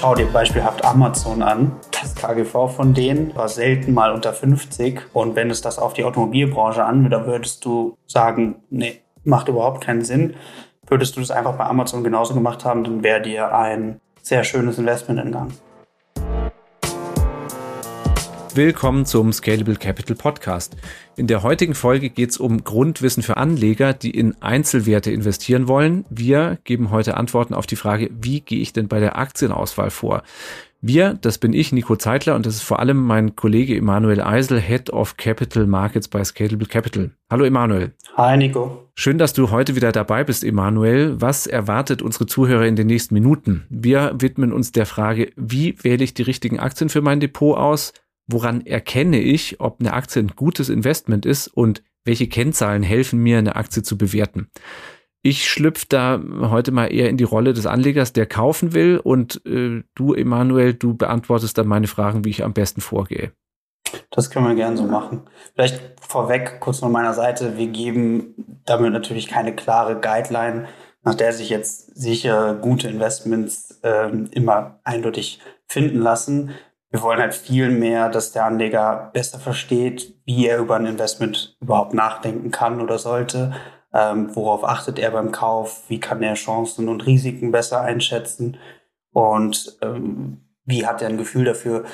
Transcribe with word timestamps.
Schau 0.00 0.14
dir 0.14 0.32
beispielhaft 0.32 0.82
Amazon 0.82 1.42
an. 1.42 1.72
Das 1.90 2.14
KGV 2.14 2.74
von 2.74 2.94
denen 2.94 3.36
war 3.36 3.50
selten 3.50 3.92
mal 3.92 4.12
unter 4.12 4.32
50. 4.32 4.98
Und 5.12 5.36
wenn 5.36 5.50
es 5.50 5.60
das 5.60 5.78
auf 5.78 5.92
die 5.92 6.04
Automobilbranche 6.04 6.82
anwendet, 6.82 7.12
dann 7.12 7.26
würdest 7.26 7.66
du 7.66 7.98
sagen, 8.06 8.62
nee, 8.70 9.02
macht 9.24 9.48
überhaupt 9.48 9.84
keinen 9.84 10.02
Sinn. 10.02 10.36
Würdest 10.86 11.16
du 11.16 11.20
das 11.20 11.30
einfach 11.30 11.52
bei 11.52 11.64
Amazon 11.66 12.02
genauso 12.02 12.32
gemacht 12.32 12.64
haben, 12.64 12.82
dann 12.82 13.02
wäre 13.02 13.20
dir 13.20 13.54
ein 13.54 14.00
sehr 14.22 14.42
schönes 14.42 14.78
Investment 14.78 15.20
entgangen. 15.20 15.52
Willkommen 18.54 19.06
zum 19.06 19.32
Scalable 19.32 19.76
Capital 19.76 20.16
Podcast. 20.16 20.76
In 21.16 21.28
der 21.28 21.44
heutigen 21.44 21.74
Folge 21.74 22.10
geht 22.10 22.30
es 22.30 22.36
um 22.36 22.64
Grundwissen 22.64 23.22
für 23.22 23.36
Anleger, 23.36 23.92
die 23.92 24.10
in 24.10 24.34
Einzelwerte 24.42 25.12
investieren 25.12 25.68
wollen. 25.68 26.04
Wir 26.10 26.58
geben 26.64 26.90
heute 26.90 27.16
Antworten 27.16 27.54
auf 27.54 27.66
die 27.66 27.76
Frage, 27.76 28.10
wie 28.12 28.40
gehe 28.40 28.60
ich 28.60 28.72
denn 28.72 28.88
bei 28.88 28.98
der 28.98 29.16
Aktienauswahl 29.16 29.90
vor? 29.90 30.24
Wir, 30.80 31.14
das 31.14 31.38
bin 31.38 31.52
ich, 31.52 31.72
Nico 31.72 31.94
Zeitler, 31.94 32.34
und 32.34 32.46
das 32.46 32.56
ist 32.56 32.62
vor 32.62 32.80
allem 32.80 32.96
mein 32.96 33.36
Kollege 33.36 33.76
Emanuel 33.76 34.20
Eisel, 34.20 34.58
Head 34.58 34.90
of 34.90 35.16
Capital 35.16 35.66
Markets 35.66 36.08
bei 36.08 36.24
Scalable 36.24 36.66
Capital. 36.66 37.10
Hallo 37.30 37.44
Emanuel. 37.44 37.92
Hi 38.16 38.36
Nico. 38.36 38.88
Schön, 38.96 39.18
dass 39.18 39.32
du 39.32 39.50
heute 39.50 39.76
wieder 39.76 39.92
dabei 39.92 40.24
bist, 40.24 40.42
Emanuel. 40.42 41.20
Was 41.20 41.46
erwartet 41.46 42.02
unsere 42.02 42.26
Zuhörer 42.26 42.66
in 42.66 42.76
den 42.76 42.88
nächsten 42.88 43.14
Minuten? 43.14 43.66
Wir 43.68 44.14
widmen 44.18 44.52
uns 44.52 44.72
der 44.72 44.86
Frage, 44.86 45.30
wie 45.36 45.76
wähle 45.82 46.02
ich 46.02 46.14
die 46.14 46.22
richtigen 46.22 46.58
Aktien 46.58 46.88
für 46.88 47.02
mein 47.02 47.20
Depot 47.20 47.56
aus? 47.56 47.92
Woran 48.32 48.66
erkenne 48.66 49.20
ich, 49.20 49.60
ob 49.60 49.80
eine 49.80 49.92
Aktie 49.92 50.22
ein 50.22 50.32
gutes 50.36 50.68
Investment 50.68 51.26
ist 51.26 51.48
und 51.48 51.82
welche 52.04 52.28
Kennzahlen 52.28 52.82
helfen 52.82 53.20
mir, 53.20 53.38
eine 53.38 53.56
Aktie 53.56 53.82
zu 53.82 53.98
bewerten. 53.98 54.50
Ich 55.22 55.48
schlüpfe 55.48 55.84
da 55.88 56.20
heute 56.40 56.72
mal 56.72 56.86
eher 56.86 57.10
in 57.10 57.18
die 57.18 57.24
Rolle 57.24 57.52
des 57.52 57.66
Anlegers, 57.66 58.14
der 58.14 58.24
kaufen 58.24 58.72
will 58.72 58.98
und 58.98 59.44
äh, 59.44 59.82
du, 59.94 60.14
Emanuel, 60.14 60.72
du 60.72 60.94
beantwortest 60.94 61.58
dann 61.58 61.66
meine 61.66 61.88
Fragen, 61.88 62.24
wie 62.24 62.30
ich 62.30 62.42
am 62.42 62.54
besten 62.54 62.80
vorgehe. 62.80 63.32
Das 64.10 64.30
können 64.30 64.46
wir 64.46 64.54
gerne 64.54 64.76
so 64.76 64.84
machen. 64.84 65.22
Vielleicht 65.54 65.80
vorweg 66.00 66.60
kurz 66.60 66.78
von 66.78 66.92
meiner 66.92 67.12
Seite. 67.12 67.58
Wir 67.58 67.66
geben 67.66 68.62
damit 68.64 68.92
natürlich 68.92 69.28
keine 69.28 69.54
klare 69.54 70.00
Guideline, 70.00 70.68
nach 71.02 71.14
der 71.14 71.32
sich 71.32 71.50
jetzt 71.50 71.96
sicher 71.96 72.54
gute 72.54 72.88
Investments 72.88 73.78
äh, 73.82 74.10
immer 74.30 74.80
eindeutig 74.84 75.40
finden 75.66 76.00
lassen. 76.00 76.50
Wir 76.90 77.02
wollen 77.02 77.20
halt 77.20 77.34
viel 77.34 77.70
mehr, 77.70 78.08
dass 78.08 78.32
der 78.32 78.44
Anleger 78.44 79.10
besser 79.12 79.38
versteht, 79.38 80.14
wie 80.24 80.46
er 80.46 80.58
über 80.58 80.76
ein 80.76 80.86
Investment 80.86 81.56
überhaupt 81.60 81.94
nachdenken 81.94 82.50
kann 82.50 82.80
oder 82.80 82.98
sollte. 82.98 83.52
Ähm, 83.94 84.34
worauf 84.34 84.64
achtet 84.64 84.98
er 84.98 85.12
beim 85.12 85.30
Kauf? 85.30 85.88
Wie 85.88 86.00
kann 86.00 86.22
er 86.22 86.34
Chancen 86.34 86.88
und 86.88 87.06
Risiken 87.06 87.52
besser 87.52 87.80
einschätzen? 87.80 88.56
Und 89.12 89.78
ähm, 89.82 90.48
wie 90.64 90.86
hat 90.86 91.00
er 91.00 91.08
ein 91.08 91.18
Gefühl 91.18 91.44
dafür, 91.44 91.84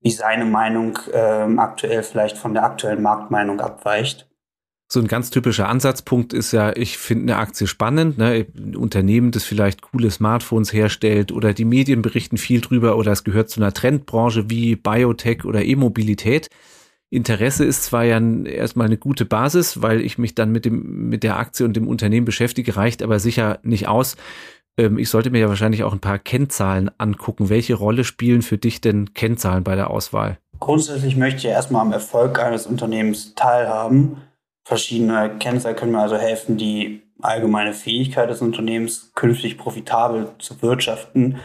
wie 0.00 0.10
seine 0.10 0.44
Meinung 0.44 0.98
ähm, 1.12 1.58
aktuell 1.58 2.02
vielleicht 2.02 2.38
von 2.38 2.54
der 2.54 2.64
aktuellen 2.64 3.02
Marktmeinung 3.02 3.60
abweicht? 3.60 4.28
So 4.88 5.00
ein 5.00 5.08
ganz 5.08 5.30
typischer 5.30 5.68
Ansatzpunkt 5.68 6.32
ist 6.32 6.52
ja, 6.52 6.74
ich 6.76 6.96
finde 6.96 7.32
eine 7.32 7.42
Aktie 7.42 7.66
spannend, 7.66 8.18
ne? 8.18 8.46
ein 8.56 8.76
Unternehmen, 8.76 9.32
das 9.32 9.42
vielleicht 9.42 9.82
coole 9.82 10.10
Smartphones 10.12 10.72
herstellt 10.72 11.32
oder 11.32 11.52
die 11.52 11.64
Medien 11.64 12.02
berichten 12.02 12.36
viel 12.36 12.60
drüber 12.60 12.96
oder 12.96 13.10
es 13.10 13.24
gehört 13.24 13.50
zu 13.50 13.60
einer 13.60 13.72
Trendbranche 13.72 14.48
wie 14.48 14.76
Biotech 14.76 15.44
oder 15.44 15.64
E-Mobilität. 15.64 16.50
Interesse 17.10 17.64
ist 17.64 17.82
zwar 17.82 18.04
ja 18.04 18.20
erstmal 18.20 18.86
eine 18.86 18.96
gute 18.96 19.24
Basis, 19.24 19.82
weil 19.82 20.00
ich 20.00 20.18
mich 20.18 20.36
dann 20.36 20.52
mit 20.52 20.64
dem, 20.64 21.08
mit 21.08 21.24
der 21.24 21.36
Aktie 21.36 21.66
und 21.66 21.74
dem 21.74 21.88
Unternehmen 21.88 22.24
beschäftige, 22.24 22.76
reicht 22.76 23.02
aber 23.02 23.18
sicher 23.18 23.58
nicht 23.64 23.88
aus. 23.88 24.16
Ähm, 24.78 24.98
ich 24.98 25.08
sollte 25.08 25.30
mir 25.30 25.40
ja 25.40 25.48
wahrscheinlich 25.48 25.82
auch 25.82 25.92
ein 25.92 26.00
paar 26.00 26.20
Kennzahlen 26.20 26.92
angucken. 26.98 27.48
Welche 27.48 27.74
Rolle 27.74 28.04
spielen 28.04 28.42
für 28.42 28.58
dich 28.58 28.80
denn 28.80 29.14
Kennzahlen 29.14 29.64
bei 29.64 29.74
der 29.74 29.90
Auswahl? 29.90 30.38
Grundsätzlich 30.60 31.16
möchte 31.16 31.38
ich 31.38 31.46
erstmal 31.46 31.82
am 31.82 31.92
Erfolg 31.92 32.38
eines 32.38 32.66
Unternehmens 32.66 33.34
teilhaben 33.34 34.18
Verschiedene 34.66 35.38
Kennzahlen 35.38 35.76
können 35.76 35.92
mir 35.92 36.00
also 36.00 36.16
helfen, 36.16 36.56
die 36.56 37.00
allgemeine 37.22 37.72
Fähigkeit 37.72 38.28
des 38.28 38.42
Unternehmens 38.42 39.12
künftig 39.14 39.58
profitabel 39.58 40.32
zu 40.40 40.60
wirtschaften, 40.60 41.38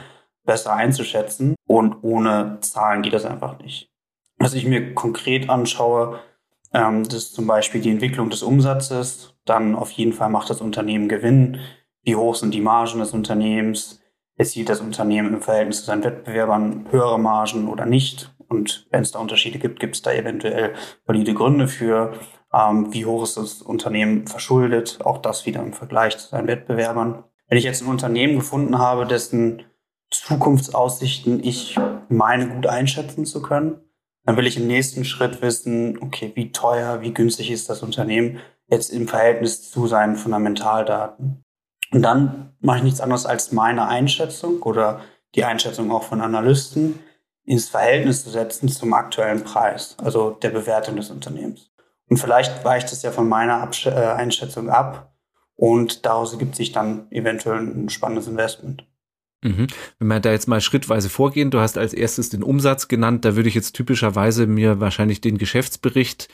besser 0.43 0.73
einzuschätzen. 0.73 1.53
Und 1.67 1.97
ohne 2.01 2.57
Zahlen 2.61 3.03
geht 3.03 3.13
das 3.13 3.25
einfach 3.25 3.59
nicht. 3.59 3.91
Was 4.39 4.55
ich 4.55 4.65
mir 4.65 4.95
konkret 4.95 5.51
anschaue, 5.51 6.19
ähm, 6.73 7.03
das 7.03 7.13
ist 7.13 7.35
zum 7.35 7.45
Beispiel 7.45 7.79
die 7.79 7.91
Entwicklung 7.91 8.31
des 8.31 8.41
Umsatzes. 8.41 9.35
Dann 9.45 9.75
auf 9.75 9.91
jeden 9.91 10.13
Fall 10.13 10.31
macht 10.31 10.49
das 10.49 10.59
Unternehmen 10.59 11.07
Gewinn. 11.07 11.59
Wie 12.01 12.15
hoch 12.15 12.33
sind 12.33 12.55
die 12.55 12.59
Margen 12.59 12.97
des 12.97 13.13
Unternehmens? 13.13 14.01
Erzielt 14.35 14.67
das 14.67 14.81
Unternehmen 14.81 15.35
im 15.35 15.41
Verhältnis 15.43 15.81
zu 15.81 15.85
seinen 15.85 16.03
Wettbewerbern 16.03 16.87
höhere 16.89 17.19
Margen 17.19 17.67
oder 17.67 17.85
nicht? 17.85 18.33
Und 18.47 18.87
wenn 18.89 19.03
es 19.03 19.11
da 19.11 19.19
Unterschiede 19.19 19.59
gibt, 19.59 19.79
gibt 19.79 19.95
es 19.95 20.01
da 20.01 20.11
eventuell 20.11 20.73
valide 21.05 21.35
Gründe 21.35 21.67
für 21.67 22.13
ähm, 22.53 22.93
wie 22.93 23.05
hoch 23.05 23.23
ist 23.23 23.37
das 23.37 23.61
Unternehmen 23.61 24.27
verschuldet, 24.27 24.99
auch 25.03 25.17
das 25.17 25.45
wieder 25.45 25.61
im 25.61 25.73
Vergleich 25.73 26.17
zu 26.17 26.27
seinen 26.27 26.47
Wettbewerbern. 26.47 27.23
Wenn 27.47 27.57
ich 27.57 27.63
jetzt 27.63 27.81
ein 27.81 27.89
Unternehmen 27.89 28.35
gefunden 28.35 28.77
habe, 28.77 29.05
dessen 29.05 29.63
Zukunftsaussichten 30.09 31.43
ich 31.43 31.77
meine 32.09 32.49
gut 32.49 32.67
einschätzen 32.67 33.25
zu 33.25 33.41
können, 33.41 33.79
dann 34.25 34.37
will 34.37 34.47
ich 34.47 34.57
im 34.57 34.67
nächsten 34.67 35.05
Schritt 35.05 35.41
wissen, 35.41 35.97
okay, 36.01 36.31
wie 36.35 36.51
teuer, 36.51 37.01
wie 37.01 37.13
günstig 37.13 37.49
ist 37.49 37.69
das 37.69 37.81
Unternehmen 37.81 38.39
jetzt 38.67 38.89
im 38.91 39.07
Verhältnis 39.07 39.69
zu 39.69 39.87
seinen 39.87 40.15
Fundamentaldaten. 40.15 41.43
Und 41.91 42.01
dann 42.01 42.53
mache 42.59 42.77
ich 42.77 42.83
nichts 42.83 43.01
anderes 43.01 43.25
als 43.25 43.51
meine 43.51 43.87
Einschätzung 43.87 44.61
oder 44.61 45.01
die 45.35 45.43
Einschätzung 45.43 45.91
auch 45.91 46.03
von 46.03 46.21
Analysten 46.21 46.99
ins 47.43 47.69
Verhältnis 47.69 48.23
zu 48.23 48.29
setzen 48.29 48.69
zum 48.69 48.93
aktuellen 48.93 49.43
Preis, 49.43 49.97
also 50.01 50.31
der 50.31 50.51
Bewertung 50.51 50.95
des 50.95 51.09
Unternehmens. 51.09 51.70
Und 52.11 52.17
vielleicht 52.17 52.65
weicht 52.65 52.91
es 52.91 53.03
ja 53.03 53.11
von 53.11 53.29
meiner 53.29 53.61
Absch 53.61 53.85
äh, 53.85 53.91
Einschätzung 53.91 54.69
ab 54.69 55.13
und 55.55 56.05
daraus 56.05 56.33
ergibt 56.33 56.57
sich 56.57 56.73
dann 56.73 57.09
eventuell 57.09 57.59
ein 57.59 57.87
spannendes 57.87 58.27
Investment. 58.27 58.85
Mhm. 59.41 59.67
Wenn 59.97 60.07
wir 60.09 60.19
da 60.19 60.33
jetzt 60.33 60.49
mal 60.49 60.59
schrittweise 60.59 61.07
vorgehen, 61.07 61.51
du 61.51 61.61
hast 61.61 61.77
als 61.77 61.93
erstes 61.93 62.27
den 62.27 62.43
Umsatz 62.43 62.89
genannt, 62.89 63.23
da 63.23 63.37
würde 63.37 63.47
ich 63.47 63.55
jetzt 63.55 63.77
typischerweise 63.77 64.45
mir 64.45 64.81
wahrscheinlich 64.81 65.21
den 65.21 65.37
Geschäftsbericht 65.37 66.27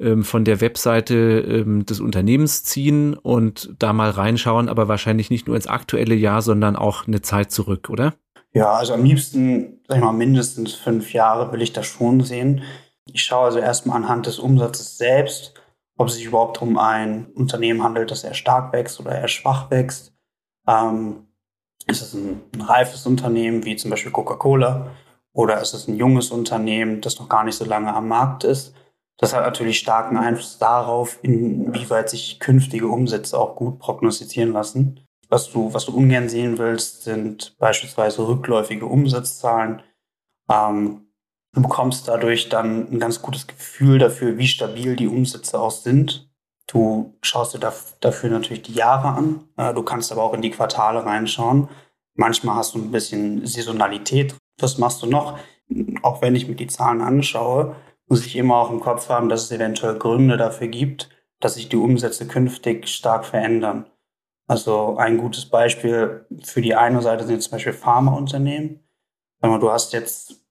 ähm, 0.00 0.24
von 0.24 0.44
der 0.44 0.60
Webseite 0.60 1.14
ähm, 1.14 1.86
des 1.86 2.00
Unternehmens 2.00 2.64
ziehen 2.64 3.14
und 3.14 3.76
da 3.78 3.92
mal 3.92 4.10
reinschauen, 4.10 4.68
aber 4.68 4.88
wahrscheinlich 4.88 5.30
nicht 5.30 5.46
nur 5.46 5.54
ins 5.54 5.68
aktuelle 5.68 6.16
Jahr, 6.16 6.42
sondern 6.42 6.74
auch 6.74 7.06
eine 7.06 7.22
Zeit 7.22 7.52
zurück, 7.52 7.90
oder? 7.90 8.14
Ja, 8.54 8.72
also 8.72 8.92
am 8.92 9.04
liebsten, 9.04 9.82
sag 9.86 9.98
ich 9.98 10.02
mal, 10.02 10.10
mindestens 10.10 10.74
fünf 10.74 11.12
Jahre 11.12 11.52
will 11.52 11.62
ich 11.62 11.72
das 11.72 11.86
schon 11.86 12.22
sehen. 12.22 12.62
Ich 13.06 13.22
schaue 13.22 13.46
also 13.46 13.58
erstmal 13.58 13.96
anhand 13.96 14.26
des 14.26 14.38
Umsatzes 14.38 14.96
selbst, 14.96 15.54
ob 15.96 16.08
es 16.08 16.14
sich 16.14 16.24
überhaupt 16.24 16.62
um 16.62 16.78
ein 16.78 17.26
Unternehmen 17.34 17.82
handelt, 17.82 18.10
das 18.10 18.24
eher 18.24 18.34
stark 18.34 18.72
wächst 18.72 19.00
oder 19.00 19.12
eher 19.12 19.28
schwach 19.28 19.70
wächst. 19.70 20.12
Ähm, 20.66 21.26
ist 21.86 22.02
es 22.02 22.14
ein, 22.14 22.42
ein 22.54 22.60
reifes 22.60 23.06
Unternehmen 23.06 23.64
wie 23.64 23.76
zum 23.76 23.90
Beispiel 23.90 24.12
Coca-Cola 24.12 24.90
oder 25.32 25.60
ist 25.60 25.74
es 25.74 25.88
ein 25.88 25.96
junges 25.96 26.30
Unternehmen, 26.30 27.00
das 27.00 27.18
noch 27.18 27.28
gar 27.28 27.44
nicht 27.44 27.56
so 27.56 27.64
lange 27.64 27.92
am 27.92 28.08
Markt 28.08 28.44
ist? 28.44 28.74
Das 29.18 29.34
hat 29.34 29.44
natürlich 29.44 29.78
starken 29.78 30.16
Einfluss 30.16 30.58
darauf, 30.58 31.18
inwieweit 31.22 32.10
sich 32.10 32.40
künftige 32.40 32.88
Umsätze 32.88 33.38
auch 33.38 33.56
gut 33.56 33.78
prognostizieren 33.78 34.52
lassen. 34.52 35.00
Was 35.28 35.50
du, 35.50 35.72
was 35.72 35.86
du 35.86 35.96
ungern 35.96 36.28
sehen 36.28 36.58
willst, 36.58 37.04
sind 37.04 37.56
beispielsweise 37.58 38.26
rückläufige 38.26 38.86
Umsatzzahlen. 38.86 39.82
Ähm, 40.50 41.11
Du 41.54 41.60
bekommst 41.60 42.08
dadurch 42.08 42.48
dann 42.48 42.90
ein 42.90 42.98
ganz 42.98 43.20
gutes 43.20 43.46
Gefühl 43.46 43.98
dafür, 43.98 44.38
wie 44.38 44.46
stabil 44.46 44.96
die 44.96 45.08
Umsätze 45.08 45.60
auch 45.60 45.70
sind. 45.70 46.30
Du 46.66 47.18
schaust 47.22 47.54
dir 47.54 47.72
dafür 48.00 48.30
natürlich 48.30 48.62
die 48.62 48.72
Jahre 48.72 49.08
an. 49.08 49.74
Du 49.74 49.82
kannst 49.82 50.10
aber 50.10 50.22
auch 50.22 50.32
in 50.32 50.40
die 50.40 50.50
Quartale 50.50 51.04
reinschauen. 51.04 51.68
Manchmal 52.14 52.56
hast 52.56 52.74
du 52.74 52.78
ein 52.78 52.90
bisschen 52.90 53.46
Saisonalität. 53.46 54.34
Was 54.58 54.78
machst 54.78 55.02
du 55.02 55.06
noch? 55.06 55.38
Auch 56.02 56.22
wenn 56.22 56.34
ich 56.34 56.48
mir 56.48 56.54
die 56.54 56.66
Zahlen 56.68 57.02
anschaue, 57.02 57.76
muss 58.06 58.24
ich 58.24 58.36
immer 58.36 58.56
auch 58.56 58.70
im 58.70 58.80
Kopf 58.80 59.08
haben, 59.10 59.28
dass 59.28 59.44
es 59.44 59.52
eventuell 59.52 59.98
Gründe 59.98 60.36
dafür 60.36 60.68
gibt, 60.68 61.10
dass 61.40 61.54
sich 61.54 61.68
die 61.68 61.76
Umsätze 61.76 62.26
künftig 62.26 62.88
stark 62.88 63.26
verändern. 63.26 63.86
Also 64.46 64.96
ein 64.96 65.18
gutes 65.18 65.46
Beispiel 65.46 66.26
für 66.42 66.62
die 66.62 66.74
eine 66.74 67.02
Seite 67.02 67.26
sind 67.26 67.42
zum 67.42 67.52
Beispiel 67.52 67.72
Pharmaunternehmen. 67.72 68.80
Du 69.42 69.70
hast 69.70 69.92
jetzt 69.92 70.41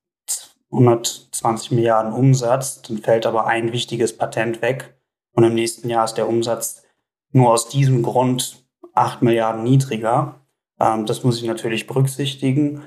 120 0.71 1.71
Milliarden 1.71 2.13
Umsatz, 2.13 2.81
dann 2.81 2.97
fällt 2.97 3.25
aber 3.25 3.45
ein 3.47 3.71
wichtiges 3.71 4.15
Patent 4.17 4.61
weg 4.61 4.95
und 5.33 5.43
im 5.43 5.53
nächsten 5.53 5.89
Jahr 5.89 6.05
ist 6.05 6.15
der 6.15 6.27
Umsatz 6.27 6.83
nur 7.31 7.51
aus 7.51 7.69
diesem 7.69 8.03
Grund 8.03 8.63
8 8.93 9.21
Milliarden 9.21 9.63
niedriger. 9.63 10.41
Ähm, 10.79 11.05
das 11.05 11.23
muss 11.23 11.37
ich 11.37 11.47
natürlich 11.47 11.87
berücksichtigen. 11.87 12.83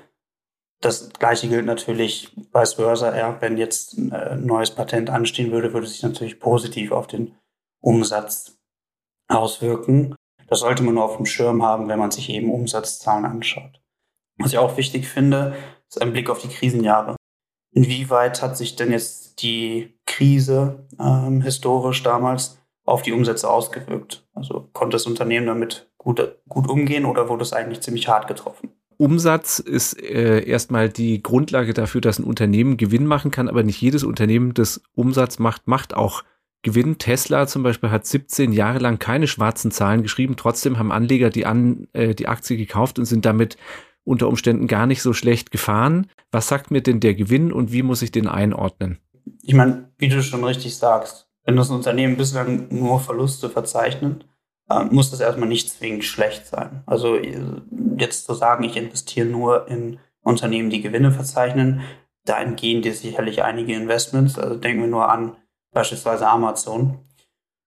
Das 0.80 1.10
gleiche 1.10 1.48
gilt 1.48 1.66
natürlich 1.66 2.34
vice 2.52 2.74
versa. 2.74 3.16
Ja, 3.16 3.40
wenn 3.40 3.56
jetzt 3.56 3.96
ein 3.96 4.12
äh, 4.12 4.36
neues 4.36 4.70
Patent 4.70 5.08
anstehen 5.08 5.50
würde, 5.50 5.72
würde 5.72 5.86
sich 5.86 6.02
natürlich 6.02 6.40
positiv 6.40 6.92
auf 6.92 7.06
den 7.06 7.34
Umsatz 7.80 8.58
auswirken. 9.28 10.14
Das 10.48 10.60
sollte 10.60 10.82
man 10.82 10.94
nur 10.94 11.04
auf 11.04 11.16
dem 11.16 11.26
Schirm 11.26 11.62
haben, 11.62 11.88
wenn 11.88 11.98
man 11.98 12.10
sich 12.10 12.28
eben 12.28 12.52
Umsatzzahlen 12.52 13.24
anschaut. 13.24 13.80
Was 14.38 14.52
ich 14.52 14.58
auch 14.58 14.76
wichtig 14.76 15.08
finde, 15.08 15.54
ist 15.88 16.02
ein 16.02 16.12
Blick 16.12 16.28
auf 16.28 16.40
die 16.40 16.48
Krisenjahre. 16.48 17.16
Inwieweit 17.74 18.40
hat 18.40 18.56
sich 18.56 18.76
denn 18.76 18.92
jetzt 18.92 19.42
die 19.42 19.94
Krise 20.06 20.86
ähm, 20.98 21.42
historisch 21.42 22.02
damals 22.02 22.58
auf 22.84 23.02
die 23.02 23.12
Umsätze 23.12 23.50
ausgewirkt? 23.50 24.26
Also 24.32 24.68
konnte 24.72 24.94
das 24.94 25.06
Unternehmen 25.06 25.46
damit 25.46 25.90
gut, 25.98 26.20
gut 26.48 26.68
umgehen 26.68 27.04
oder 27.04 27.28
wurde 27.28 27.42
es 27.42 27.52
eigentlich 27.52 27.80
ziemlich 27.80 28.08
hart 28.08 28.28
getroffen? 28.28 28.70
Umsatz 28.96 29.58
ist 29.58 30.00
äh, 30.00 30.44
erstmal 30.44 30.88
die 30.88 31.20
Grundlage 31.20 31.74
dafür, 31.74 32.00
dass 32.00 32.20
ein 32.20 32.24
Unternehmen 32.24 32.76
Gewinn 32.76 33.06
machen 33.06 33.32
kann, 33.32 33.48
aber 33.48 33.64
nicht 33.64 33.80
jedes 33.80 34.04
Unternehmen, 34.04 34.54
das 34.54 34.80
Umsatz 34.94 35.40
macht, 35.40 35.66
macht 35.66 35.94
auch 35.94 36.22
Gewinn. 36.62 36.98
Tesla 36.98 37.48
zum 37.48 37.64
Beispiel 37.64 37.90
hat 37.90 38.06
17 38.06 38.52
Jahre 38.52 38.78
lang 38.78 39.00
keine 39.00 39.26
schwarzen 39.26 39.72
Zahlen 39.72 40.02
geschrieben. 40.02 40.36
Trotzdem 40.36 40.78
haben 40.78 40.92
Anleger 40.92 41.30
die, 41.30 41.44
an, 41.44 41.88
äh, 41.92 42.14
die 42.14 42.28
Aktie 42.28 42.56
gekauft 42.56 43.00
und 43.00 43.04
sind 43.04 43.24
damit 43.24 43.56
unter 44.04 44.28
Umständen 44.28 44.66
gar 44.66 44.86
nicht 44.86 45.02
so 45.02 45.12
schlecht 45.12 45.50
gefahren. 45.50 46.10
Was 46.30 46.48
sagt 46.48 46.70
mir 46.70 46.82
denn 46.82 47.00
der 47.00 47.14
Gewinn 47.14 47.52
und 47.52 47.72
wie 47.72 47.82
muss 47.82 48.02
ich 48.02 48.12
den 48.12 48.28
einordnen? 48.28 48.98
Ich 49.42 49.54
meine, 49.54 49.90
wie 49.98 50.08
du 50.08 50.22
schon 50.22 50.44
richtig 50.44 50.76
sagst, 50.76 51.28
wenn 51.44 51.56
das 51.56 51.70
Unternehmen 51.70 52.16
bislang 52.16 52.68
nur 52.70 53.00
Verluste 53.00 53.50
verzeichnet, 53.50 54.26
äh, 54.70 54.84
muss 54.84 55.10
das 55.10 55.20
erstmal 55.20 55.48
nicht 55.48 55.70
zwingend 55.70 56.04
schlecht 56.04 56.46
sein. 56.46 56.82
Also 56.86 57.16
äh, 57.16 57.40
jetzt 57.98 58.26
zu 58.26 58.34
sagen, 58.34 58.64
ich 58.64 58.76
investiere 58.76 59.26
nur 59.26 59.68
in 59.68 59.98
Unternehmen, 60.22 60.70
die 60.70 60.80
Gewinne 60.80 61.10
verzeichnen, 61.12 61.82
da 62.24 62.40
entgehen 62.40 62.80
dir 62.80 62.94
sicherlich 62.94 63.42
einige 63.42 63.74
Investments. 63.74 64.38
Also 64.38 64.56
denken 64.56 64.82
wir 64.82 64.88
nur 64.88 65.10
an 65.10 65.36
beispielsweise 65.72 66.26
Amazon. 66.26 67.00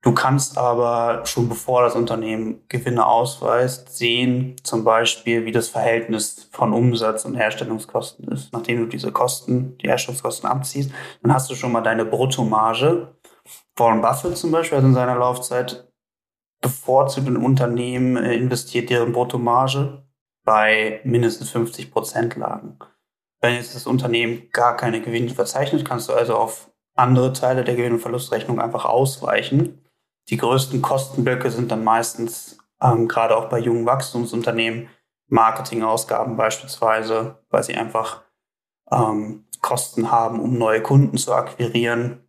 Du 0.07 0.13
kannst 0.13 0.57
aber 0.57 1.25
schon 1.25 1.50
bevor 1.50 1.81
das 1.81 1.94
Unternehmen 1.94 2.62
Gewinne 2.69 3.06
ausweist, 3.06 3.98
sehen 3.98 4.56
zum 4.63 4.86
Beispiel, 4.86 5.44
wie 5.44 5.51
das 5.51 5.68
Verhältnis 5.68 6.48
von 6.54 6.71
Umsatz 6.71 7.25
und 7.25 7.36
Herstellungskosten 7.36 8.25
ist. 8.30 8.54
Nachdem 8.54 8.80
du 8.80 8.86
diese 8.86 9.12
Kosten, 9.12 9.77
die 9.80 9.89
Herstellungskosten 9.89 10.48
abziehst, 10.48 10.92
dann 11.21 11.33
hast 11.33 11.50
du 11.50 11.56
schon 11.56 11.74
mal 11.74 11.81
deine 11.81 12.06
Bruttomarge. 12.06 13.18
Warren 13.75 14.00
Buffett 14.00 14.38
zum 14.38 14.50
Beispiel 14.51 14.77
hat 14.77 14.86
in 14.86 14.94
seiner 14.94 15.18
Laufzeit 15.18 15.92
bevorzugt 16.62 17.27
in 17.27 17.36
Unternehmen 17.36 18.15
äh, 18.15 18.33
investiert, 18.33 18.89
deren 18.89 19.12
Bruttomarge 19.12 20.06
bei 20.45 21.01
mindestens 21.04 21.50
50 21.50 21.92
Prozent 21.92 22.38
lagen. 22.38 22.80
Wenn 23.42 23.56
jetzt 23.56 23.75
das 23.75 23.86
Unternehmen 23.86 24.44
gar 24.54 24.77
keine 24.77 25.01
Gewinne 25.01 25.31
verzeichnet, 25.31 25.83
kannst 25.83 26.07
du 26.07 26.13
also 26.13 26.38
auf 26.38 26.71
andere 26.95 27.33
Teile 27.33 27.65
der 27.65 27.75
Gewinn- 27.75 27.92
und 27.92 28.00
Verlustrechnung 28.00 28.62
einfach 28.62 28.86
ausweichen. 28.86 29.83
Die 30.29 30.38
größten 30.38 30.81
Kostenblöcke 30.81 31.50
sind 31.51 31.71
dann 31.71 31.83
meistens, 31.83 32.57
ähm, 32.81 33.07
gerade 33.07 33.35
auch 33.35 33.50
bei 33.50 33.59
jungen 33.59 33.85
Wachstumsunternehmen, 33.85 34.89
Marketingausgaben 35.29 36.38
beispielsweise, 36.38 37.39
weil 37.50 37.63
sie 37.63 37.75
einfach 37.75 38.24
ähm, 38.91 39.45
Kosten 39.62 40.12
haben, 40.12 40.39
um 40.39 40.57
neue 40.57 40.81
Kunden 40.81 41.18
zu 41.18 41.33
akquirieren 41.33 42.27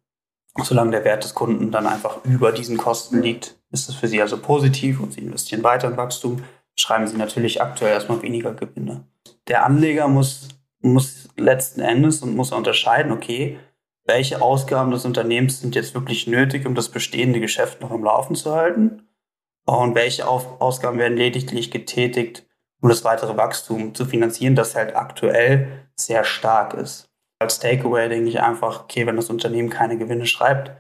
Solange 0.64 0.90
der 0.90 1.04
Wert 1.04 1.24
des 1.24 1.34
Kunden 1.34 1.70
dann 1.70 1.86
einfach 1.86 2.24
über 2.24 2.52
diesen 2.52 2.76
Kosten 2.76 3.22
liegt, 3.22 3.56
ist 3.70 3.88
es 3.88 3.94
für 3.94 4.08
Sie 4.08 4.20
also 4.20 4.38
positiv 4.38 5.00
und 5.00 5.12
Sie 5.12 5.20
investieren 5.20 5.62
weiter 5.62 5.88
in 5.88 5.96
Wachstum, 5.96 6.42
schreiben 6.74 7.06
Sie 7.06 7.16
natürlich 7.16 7.62
aktuell 7.62 7.92
erstmal 7.92 8.22
weniger 8.22 8.54
Gewinne. 8.54 9.04
Der 9.46 9.64
Anleger 9.64 10.08
muss, 10.08 10.48
muss 10.80 11.28
letzten 11.36 11.80
Endes 11.80 12.22
und 12.22 12.34
muss 12.34 12.52
unterscheiden, 12.52 13.12
okay, 13.12 13.58
welche 14.08 14.42
Ausgaben 14.42 14.90
des 14.90 15.04
Unternehmens 15.04 15.60
sind 15.60 15.74
jetzt 15.74 15.94
wirklich 15.94 16.26
nötig, 16.26 16.66
um 16.66 16.74
das 16.74 16.88
bestehende 16.88 17.40
Geschäft 17.40 17.80
noch 17.80 17.92
im 17.92 18.02
Laufen 18.02 18.34
zu 18.34 18.54
halten 18.54 19.08
und 19.66 19.94
welche 19.94 20.26
Ausgaben 20.26 20.98
werden 20.98 21.16
lediglich 21.16 21.70
getätigt, 21.70 22.46
um 22.80 22.88
das 22.88 23.04
weitere 23.04 23.36
Wachstum 23.36 23.94
zu 23.94 24.06
finanzieren, 24.06 24.56
das 24.56 24.74
halt 24.74 24.96
aktuell 24.96 25.88
sehr 25.94 26.24
stark 26.24 26.74
ist 26.74 27.08
als 27.38 27.60
Takeaway 27.60 28.08
denke 28.08 28.28
ich 28.28 28.40
einfach, 28.40 28.82
okay, 28.82 29.06
wenn 29.06 29.16
das 29.16 29.30
Unternehmen 29.30 29.70
keine 29.70 29.96
Gewinne 29.96 30.26
schreibt, 30.26 30.72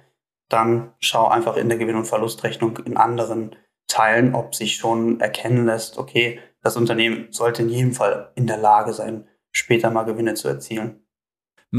dann 0.48 0.92
schau 0.98 1.28
einfach 1.28 1.56
in 1.56 1.68
der 1.68 1.78
Gewinn- 1.78 1.96
und 1.96 2.06
Verlustrechnung 2.06 2.78
in 2.78 2.96
anderen 2.96 3.54
Teilen, 3.86 4.34
ob 4.34 4.54
sich 4.54 4.76
schon 4.76 5.20
erkennen 5.20 5.66
lässt, 5.66 5.98
okay, 5.98 6.40
das 6.62 6.76
Unternehmen 6.76 7.28
sollte 7.30 7.62
in 7.62 7.68
jedem 7.68 7.92
Fall 7.92 8.32
in 8.34 8.46
der 8.46 8.58
Lage 8.58 8.92
sein, 8.92 9.28
später 9.52 9.90
mal 9.90 10.04
Gewinne 10.04 10.34
zu 10.34 10.48
erzielen. 10.48 11.06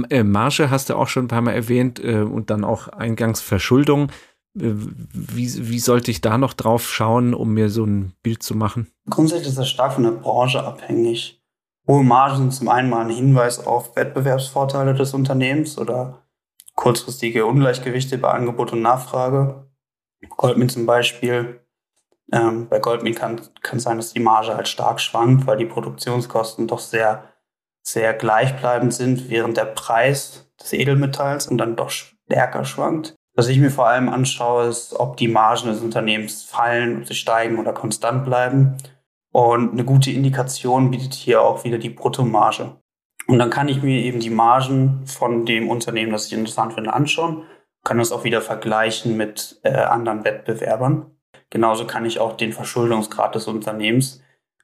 Äh, 0.09 0.23
Marge 0.23 0.69
hast 0.69 0.89
du 0.89 0.95
auch 0.95 1.07
schon 1.07 1.25
ein 1.25 1.29
paar 1.29 1.41
Mal 1.41 1.53
erwähnt 1.53 2.03
äh, 2.03 2.21
und 2.21 2.49
dann 2.49 2.63
auch 2.63 2.87
Eingangsverschuldung. 2.89 4.11
Äh, 4.57 4.73
wie, 5.13 5.69
wie 5.69 5.79
sollte 5.79 6.11
ich 6.11 6.21
da 6.21 6.37
noch 6.37 6.53
drauf 6.53 6.89
schauen, 6.89 7.33
um 7.33 7.53
mir 7.53 7.69
so 7.69 7.85
ein 7.85 8.13
Bild 8.21 8.43
zu 8.43 8.55
machen? 8.55 8.87
Grundsätzlich 9.09 9.49
ist 9.49 9.57
das 9.57 9.69
stark 9.69 9.93
von 9.93 10.03
der 10.03 10.11
Branche 10.11 10.63
abhängig. 10.63 11.41
Hohe 11.87 12.03
Margen 12.03 12.37
sind 12.37 12.53
zum 12.53 12.69
einen 12.69 12.89
mal 12.89 13.05
ein 13.05 13.09
Hinweis 13.09 13.65
auf 13.65 13.95
Wettbewerbsvorteile 13.95 14.93
des 14.93 15.15
Unternehmens 15.15 15.77
oder 15.77 16.21
kurzfristige 16.75 17.45
Ungleichgewichte 17.47 18.17
bei 18.19 18.29
Angebot 18.29 18.73
und 18.73 18.83
Nachfrage. 18.83 19.67
Goldmin 20.37 20.69
zum 20.69 20.85
Beispiel. 20.85 21.61
Ähm, 22.31 22.67
bei 22.69 22.79
Goldmin 22.79 23.15
kann, 23.15 23.41
kann 23.61 23.79
sein, 23.79 23.97
dass 23.97 24.13
die 24.13 24.19
Marge 24.19 24.55
halt 24.55 24.67
stark 24.67 25.01
schwankt, 25.01 25.47
weil 25.47 25.57
die 25.57 25.65
Produktionskosten 25.65 26.67
doch 26.67 26.79
sehr, 26.79 27.28
sehr 27.81 28.13
gleichbleibend 28.13 28.93
sind, 28.93 29.29
während 29.29 29.57
der 29.57 29.65
Preis 29.65 30.51
des 30.59 30.73
Edelmetalls 30.73 31.47
und 31.47 31.57
dann 31.57 31.75
doch 31.75 31.89
stärker 31.89 32.65
schwankt. 32.65 33.15
Was 33.35 33.47
ich 33.47 33.59
mir 33.59 33.71
vor 33.71 33.87
allem 33.87 34.09
anschaue, 34.09 34.67
ist, 34.67 34.93
ob 34.93 35.17
die 35.17 35.27
Margen 35.27 35.69
des 35.69 35.81
Unternehmens 35.81 36.43
fallen, 36.43 36.97
ob 36.97 37.07
sie 37.07 37.15
steigen 37.15 37.57
oder 37.57 37.73
konstant 37.73 38.25
bleiben. 38.25 38.75
Und 39.31 39.71
eine 39.71 39.85
gute 39.85 40.11
Indikation 40.11 40.91
bietet 40.91 41.13
hier 41.13 41.41
auch 41.41 41.63
wieder 41.63 41.77
die 41.77 41.89
Bruttomarge. 41.89 42.75
Und 43.27 43.39
dann 43.39 43.49
kann 43.49 43.69
ich 43.69 43.81
mir 43.81 44.01
eben 44.01 44.19
die 44.19 44.31
Margen 44.31 45.05
von 45.05 45.45
dem 45.45 45.69
Unternehmen, 45.69 46.11
das 46.11 46.25
ich 46.25 46.33
interessant 46.33 46.73
finde, 46.73 46.93
anschauen, 46.93 47.45
kann 47.83 47.99
das 47.99 48.11
auch 48.11 48.23
wieder 48.23 48.41
vergleichen 48.41 49.15
mit 49.15 49.59
äh, 49.63 49.71
anderen 49.73 50.25
Wettbewerbern. 50.25 51.11
Genauso 51.49 51.85
kann 51.85 52.05
ich 52.05 52.19
auch 52.19 52.35
den 52.35 52.53
Verschuldungsgrad 52.53 53.35
des 53.35 53.47
Unternehmens 53.47 54.21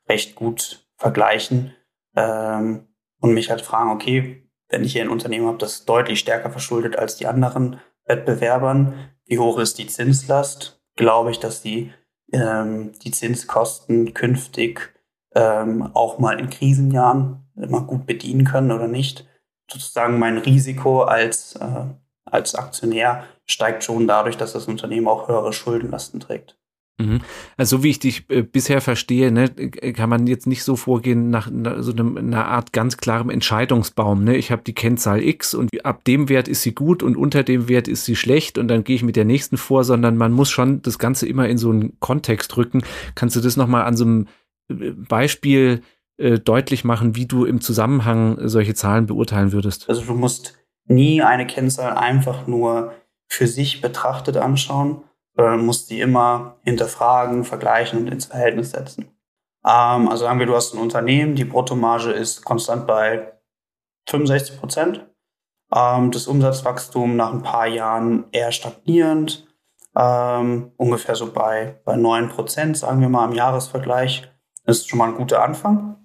recht 0.10 0.36
gut 0.36 0.86
vergleichen 0.98 1.74
ähm, 2.16 2.88
und 3.20 3.34
mich 3.34 3.50
halt 3.50 3.62
fragen, 3.62 3.92
okay, 3.92 4.50
wenn 4.70 4.84
ich 4.84 4.94
hier 4.94 5.04
ein 5.04 5.10
Unternehmen 5.10 5.48
habe, 5.48 5.58
das 5.58 5.86
deutlich 5.86 6.20
stärker 6.20 6.50
verschuldet 6.50 6.98
als 6.98 7.18
die 7.18 7.28
anderen 7.28 7.80
Wettbewerbern, 8.06 9.12
wie 9.26 9.40
hoch 9.40 9.60
ist 9.60 9.78
die 9.78 9.88
Zinslast? 9.88 10.82
Glaube 10.96 11.32
ich, 11.32 11.40
dass 11.40 11.62
die 11.62 11.92
ähm, 12.32 12.94
die 13.04 13.12
Zinskosten 13.12 14.14
künftig 14.14 14.94
ähm, 15.34 15.92
auch 15.94 16.20
mal 16.20 16.40
in 16.40 16.50
Krisenjahren 16.50 17.48
immer 17.56 17.82
gut 17.82 18.06
bedienen 18.06 18.46
können 18.46 18.72
oder 18.72 18.88
nicht. 18.88 19.28
Sozusagen 19.70 20.20
mein 20.20 20.38
Risiko 20.38 21.04
als, 21.04 21.56
äh, 21.56 21.86
als 22.26 22.56
Aktionär 22.56 23.26
steigt 23.46 23.84
schon 23.84 24.08
dadurch, 24.08 24.38
dass 24.38 24.54
das 24.54 24.68
Unternehmen 24.68 25.08
auch 25.08 25.28
höhere 25.28 25.54
Schuldenlasten 25.54 26.20
trägt. 26.20 26.58
Mhm. 26.98 27.22
Also 27.58 27.78
so 27.78 27.84
wie 27.84 27.90
ich 27.90 28.00
dich 28.00 28.30
äh, 28.30 28.42
bisher 28.42 28.80
verstehe, 28.80 29.32
ne, 29.32 29.50
kann 29.50 30.10
man 30.10 30.28
jetzt 30.28 30.48
nicht 30.48 30.64
so 30.64 30.78
vorgehen 30.78 31.30
nach, 31.30 31.50
nach 31.52 31.82
so 31.82 31.92
einem, 31.92 32.16
einer 32.16 32.48
Art 32.48 32.72
ganz 32.72 32.98
klarem 32.98 33.30
Entscheidungsbaum. 33.30 34.24
Ne? 34.24 34.38
Ich 34.38 34.52
habe 34.52 34.62
die 34.64 34.74
Kennzahl 34.74 35.22
X 35.22 35.54
und 35.54 35.86
ab 35.86 36.06
dem 36.06 36.30
Wert 36.30 36.48
ist 36.48 36.62
sie 36.62 36.74
gut 36.74 37.04
und 37.04 37.18
unter 37.18 37.44
dem 37.44 37.68
Wert 37.68 37.90
ist 37.90 38.06
sie 38.06 38.16
schlecht 38.16 38.58
und 38.58 38.70
dann 38.70 38.86
gehe 38.86 38.96
ich 38.96 39.04
mit 39.04 39.18
der 39.18 39.26
nächsten 39.26 39.58
vor, 39.58 39.84
sondern 39.84 40.16
man 40.16 40.32
muss 40.32 40.50
schon 40.50 40.82
das 40.84 40.98
Ganze 40.98 41.28
immer 41.28 41.50
in 41.50 41.58
so 41.58 41.70
einen 41.70 42.00
Kontext 42.00 42.56
rücken. 42.56 42.82
Kannst 43.14 43.36
du 43.36 43.42
das 43.42 43.58
nochmal 43.58 43.84
an 43.84 43.98
so 43.98 44.06
einem 44.06 44.28
äh, 44.70 44.92
Beispiel 44.92 45.82
äh, 46.18 46.40
deutlich 46.40 46.86
machen, 46.86 47.18
wie 47.18 47.26
du 47.26 47.44
im 47.44 47.60
Zusammenhang 47.60 48.48
solche 48.48 48.74
Zahlen 48.74 49.06
beurteilen 49.06 49.52
würdest? 49.52 49.90
Also 49.90 50.02
du 50.04 50.14
musst 50.14 50.58
nie 50.88 51.22
eine 51.22 51.46
Kennzahl 51.46 51.98
einfach 51.98 52.48
nur 52.48 52.94
für 53.28 53.48
sich 53.48 53.82
betrachtet 53.82 54.38
anschauen, 54.38 55.04
sondern 55.36 55.66
musst 55.66 55.90
die 55.90 56.00
immer 56.00 56.58
hinterfragen, 56.64 57.44
vergleichen 57.44 58.00
und 58.00 58.08
ins 58.08 58.26
Verhältnis 58.26 58.72
setzen. 58.72 59.16
Ähm, 59.66 60.08
also 60.10 60.26
sagen 60.26 60.40
wir, 60.40 60.46
du 60.46 60.56
hast 60.56 60.74
ein 60.74 60.82
Unternehmen, 60.82 61.36
die 61.36 61.46
Bruttomarge 61.46 62.12
ist 62.12 62.46
konstant 62.46 62.88
bei 62.88 63.34
65 64.08 64.60
Prozent. 64.60 65.06
Ähm, 65.74 66.12
das 66.12 66.28
Umsatzwachstum 66.28 67.16
nach 67.16 67.34
ein 67.34 67.44
paar 67.44 67.68
Jahren 67.68 68.26
eher 68.32 68.52
stagnierend, 68.52 69.48
ähm, 69.96 70.72
ungefähr 70.78 71.16
so 71.16 71.32
bei, 71.32 71.80
bei 71.86 71.96
9 71.96 72.30
Prozent, 72.30 72.78
sagen 72.78 73.02
wir 73.02 73.10
mal 73.10 73.28
im 73.28 73.36
Jahresvergleich. 73.36 74.30
Das 74.66 74.78
ist 74.78 74.90
schon 74.90 75.00
mal 75.00 75.10
ein 75.10 75.16
guter 75.16 75.44
Anfang. 75.44 75.98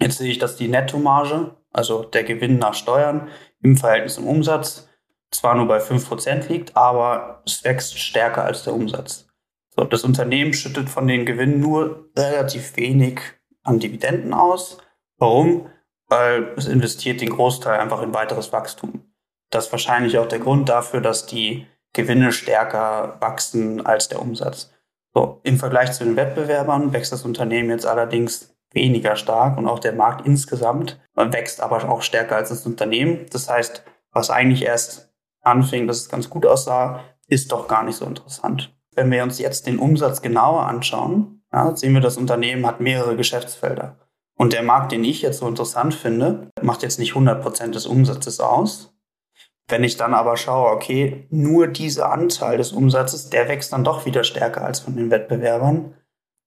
Jetzt 0.00 0.18
sehe 0.18 0.30
ich, 0.30 0.38
dass 0.38 0.56
die 0.56 0.68
Nettomarge, 0.68 1.56
also 1.72 2.02
der 2.02 2.24
Gewinn 2.24 2.58
nach 2.58 2.74
Steuern 2.74 3.28
im 3.62 3.76
Verhältnis 3.76 4.14
zum 4.14 4.26
Umsatz, 4.26 4.89
zwar 5.30 5.54
nur 5.54 5.66
bei 5.66 5.78
5% 5.78 6.48
liegt, 6.48 6.76
aber 6.76 7.42
es 7.46 7.62
wächst 7.64 7.98
stärker 7.98 8.44
als 8.44 8.64
der 8.64 8.74
Umsatz. 8.74 9.26
So, 9.76 9.84
das 9.84 10.04
Unternehmen 10.04 10.52
schüttet 10.52 10.88
von 10.88 11.06
den 11.06 11.24
Gewinnen 11.24 11.60
nur 11.60 12.10
relativ 12.16 12.76
wenig 12.76 13.20
an 13.62 13.78
Dividenden 13.78 14.34
aus. 14.34 14.78
Warum? 15.18 15.68
Weil 16.08 16.54
es 16.56 16.66
investiert 16.66 17.20
den 17.20 17.30
Großteil 17.30 17.78
einfach 17.78 18.02
in 18.02 18.14
weiteres 18.14 18.52
Wachstum. 18.52 19.04
Das 19.50 19.66
ist 19.66 19.72
wahrscheinlich 19.72 20.18
auch 20.18 20.26
der 20.26 20.40
Grund 20.40 20.68
dafür, 20.68 21.00
dass 21.00 21.26
die 21.26 21.66
Gewinne 21.92 22.32
stärker 22.32 23.16
wachsen 23.20 23.84
als 23.84 24.08
der 24.08 24.20
Umsatz. 24.20 24.72
So, 25.12 25.40
Im 25.42 25.58
Vergleich 25.58 25.92
zu 25.92 26.04
den 26.04 26.16
Wettbewerbern 26.16 26.92
wächst 26.92 27.12
das 27.12 27.24
Unternehmen 27.24 27.70
jetzt 27.70 27.86
allerdings 27.86 28.56
weniger 28.72 29.16
stark 29.16 29.58
und 29.58 29.66
auch 29.66 29.80
der 29.80 29.92
Markt 29.92 30.26
insgesamt 30.26 31.00
wächst 31.14 31.60
aber 31.60 31.88
auch 31.88 32.02
stärker 32.02 32.36
als 32.36 32.48
das 32.48 32.64
Unternehmen. 32.64 33.26
Das 33.30 33.50
heißt, 33.50 33.82
was 34.12 34.30
eigentlich 34.30 34.64
erst 34.64 35.09
anfing, 35.42 35.86
dass 35.86 35.98
es 35.98 36.08
ganz 36.08 36.30
gut 36.30 36.46
aussah, 36.46 37.00
ist 37.26 37.52
doch 37.52 37.68
gar 37.68 37.84
nicht 37.84 37.96
so 37.96 38.04
interessant. 38.04 38.74
Wenn 38.94 39.10
wir 39.10 39.22
uns 39.22 39.38
jetzt 39.38 39.66
den 39.66 39.78
Umsatz 39.78 40.22
genauer 40.22 40.66
anschauen, 40.66 41.42
ja, 41.52 41.74
sehen 41.74 41.94
wir, 41.94 42.00
das 42.00 42.16
Unternehmen 42.16 42.66
hat 42.66 42.80
mehrere 42.80 43.16
Geschäftsfelder. 43.16 43.96
Und 44.36 44.52
der 44.52 44.62
Markt, 44.62 44.92
den 44.92 45.04
ich 45.04 45.22
jetzt 45.22 45.38
so 45.38 45.48
interessant 45.48 45.94
finde, 45.94 46.48
macht 46.62 46.82
jetzt 46.82 46.98
nicht 46.98 47.12
100% 47.12 47.72
des 47.72 47.86
Umsatzes 47.86 48.40
aus. 48.40 48.94
Wenn 49.68 49.84
ich 49.84 49.96
dann 49.96 50.14
aber 50.14 50.36
schaue, 50.36 50.70
okay, 50.70 51.26
nur 51.30 51.66
dieser 51.68 52.10
Anteil 52.10 52.56
des 52.56 52.72
Umsatzes, 52.72 53.30
der 53.30 53.48
wächst 53.48 53.72
dann 53.72 53.84
doch 53.84 54.06
wieder 54.06 54.24
stärker 54.24 54.62
als 54.64 54.80
von 54.80 54.96
den 54.96 55.10
Wettbewerbern, 55.10 55.94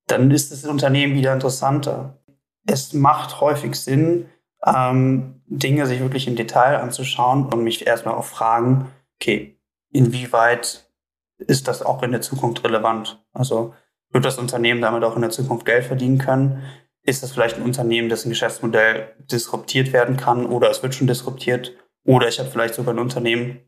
dann 0.08 0.32
ist 0.32 0.52
das 0.52 0.66
Unternehmen 0.66 1.16
wieder 1.16 1.34
interessanter. 1.34 2.20
Es 2.66 2.94
macht 2.94 3.40
häufig 3.40 3.76
Sinn, 3.76 4.26
ähm, 4.66 5.42
Dinge 5.48 5.86
sich 5.88 6.00
wirklich 6.00 6.28
im 6.28 6.36
Detail 6.36 6.78
anzuschauen 6.78 7.46
und 7.46 7.64
mich 7.64 7.86
erstmal 7.86 8.16
auch 8.16 8.26
fragen, 8.26 8.90
okay, 9.20 9.60
inwieweit 9.92 10.90
ist 11.38 11.68
das 11.68 11.82
auch 11.82 12.04
in 12.04 12.12
der 12.12 12.22
Zukunft 12.22 12.64
relevant? 12.64 13.24
Also 13.34 13.74
wird 14.12 14.26
das 14.26 14.38
Unternehmen 14.38 14.82
damit 14.82 15.04
auch 15.04 15.16
in 15.16 15.22
der 15.22 15.32
Zukunft 15.32 15.66
Geld 15.66 15.86
verdienen 15.86 16.18
können? 16.18 16.64
Ist 17.02 17.22
das 17.22 17.32
vielleicht 17.32 17.58
ein 17.58 17.64
Unternehmen, 17.64 18.10
dessen 18.10 18.30
Geschäftsmodell 18.30 19.14
disruptiert 19.32 19.92
werden 19.92 20.16
kann 20.16 20.46
oder 20.46 20.70
es 20.70 20.82
wird 20.82 20.96
schon 20.96 21.08
disruptiert? 21.08 21.74
Oder 22.06 22.28
ich 22.28 22.40
habe 22.40 22.50
vielleicht 22.50 22.76
sogar 22.76 22.94
ein 22.94 23.00
Unternehmen, 23.00 23.60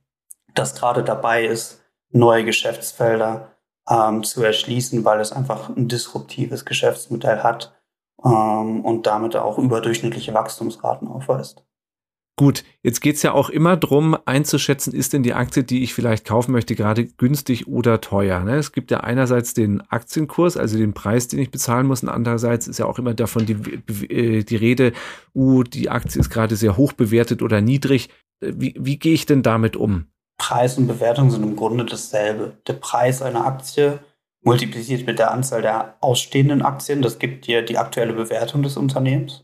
das 0.53 0.75
gerade 0.75 1.03
dabei 1.03 1.45
ist, 1.45 1.83
neue 2.11 2.45
Geschäftsfelder 2.45 3.51
ähm, 3.89 4.23
zu 4.23 4.41
erschließen, 4.41 5.03
weil 5.03 5.19
es 5.19 5.33
einfach 5.33 5.69
ein 5.69 5.89
disruptives 5.89 6.63
Geschäftsmodell 6.63 7.43
hat 7.43 7.75
und 8.29 9.03
damit 9.05 9.36
auch 9.36 9.60
überdurchschnittliche 9.60 10.34
Wachstumsraten 10.34 11.08
aufweist. 11.08 11.63
Gut, 12.38 12.65
jetzt 12.84 13.00
geht's 13.00 13.22
ja 13.22 13.32
auch 13.32 13.50
immer 13.50 13.77
drum 13.77 14.17
einzuschätzen, 14.25 14.94
ist 14.94 15.13
denn 15.13 15.24
die 15.24 15.34
Aktie, 15.34 15.63
die 15.63 15.84
ich 15.84 15.94
vielleicht 15.94 16.25
kaufen 16.25 16.51
möchte, 16.51 16.75
gerade 16.75 17.05
günstig 17.05 17.67
oder 17.67 18.01
teuer. 18.01 18.41
Ne? 18.41 18.58
Es 18.58 18.74
gibt 18.74 18.91
ja 18.91 19.00
einerseits 19.00 19.53
den 19.53 19.79
Aktienkurs, 19.89 20.58
also 20.58 20.77
den 20.77 20.94
Preis, 20.94 21.29
den 21.29 21.39
ich 21.39 21.50
bezahlen 21.50 21.88
muss, 21.88 22.03
und 22.03 22.10
andererseits 22.10 22.67
ist 22.67 22.77
ja 22.77 22.88
auch 22.88 23.00
immer 23.00 23.13
davon 23.13 23.46
die, 23.46 23.53
äh, 24.13 24.44
die 24.44 24.55
Rede, 24.58 24.91
uh, 25.34 25.63
die 25.63 25.89
Aktie 25.89 26.20
ist 26.20 26.29
gerade 26.29 26.58
sehr 26.58 26.75
hoch 26.75 26.91
bewertet 26.91 27.41
oder 27.41 27.62
niedrig. 27.62 28.10
Wie, 28.41 28.75
wie 28.77 29.00
gehe 29.00 29.13
ich 29.13 29.25
denn 29.25 29.41
damit 29.41 29.77
um? 29.77 30.08
Preis 30.38 30.77
und 30.77 30.88
Bewertung 30.88 31.32
sind 31.32 31.44
im 31.44 31.55
Grunde 31.55 31.86
dasselbe. 31.86 32.58
Der 32.67 32.74
Preis 32.74 33.22
einer 33.22 33.46
Aktie 33.46 34.00
multipliziert 34.45 35.05
mit 35.05 35.19
der 35.19 35.31
Anzahl 35.31 35.61
der 35.61 35.97
ausstehenden 35.99 36.61
Aktien, 36.61 37.01
das 37.01 37.19
gibt 37.19 37.47
dir 37.47 37.63
die 37.63 37.77
aktuelle 37.77 38.13
Bewertung 38.13 38.63
des 38.63 38.77
Unternehmens. 38.77 39.43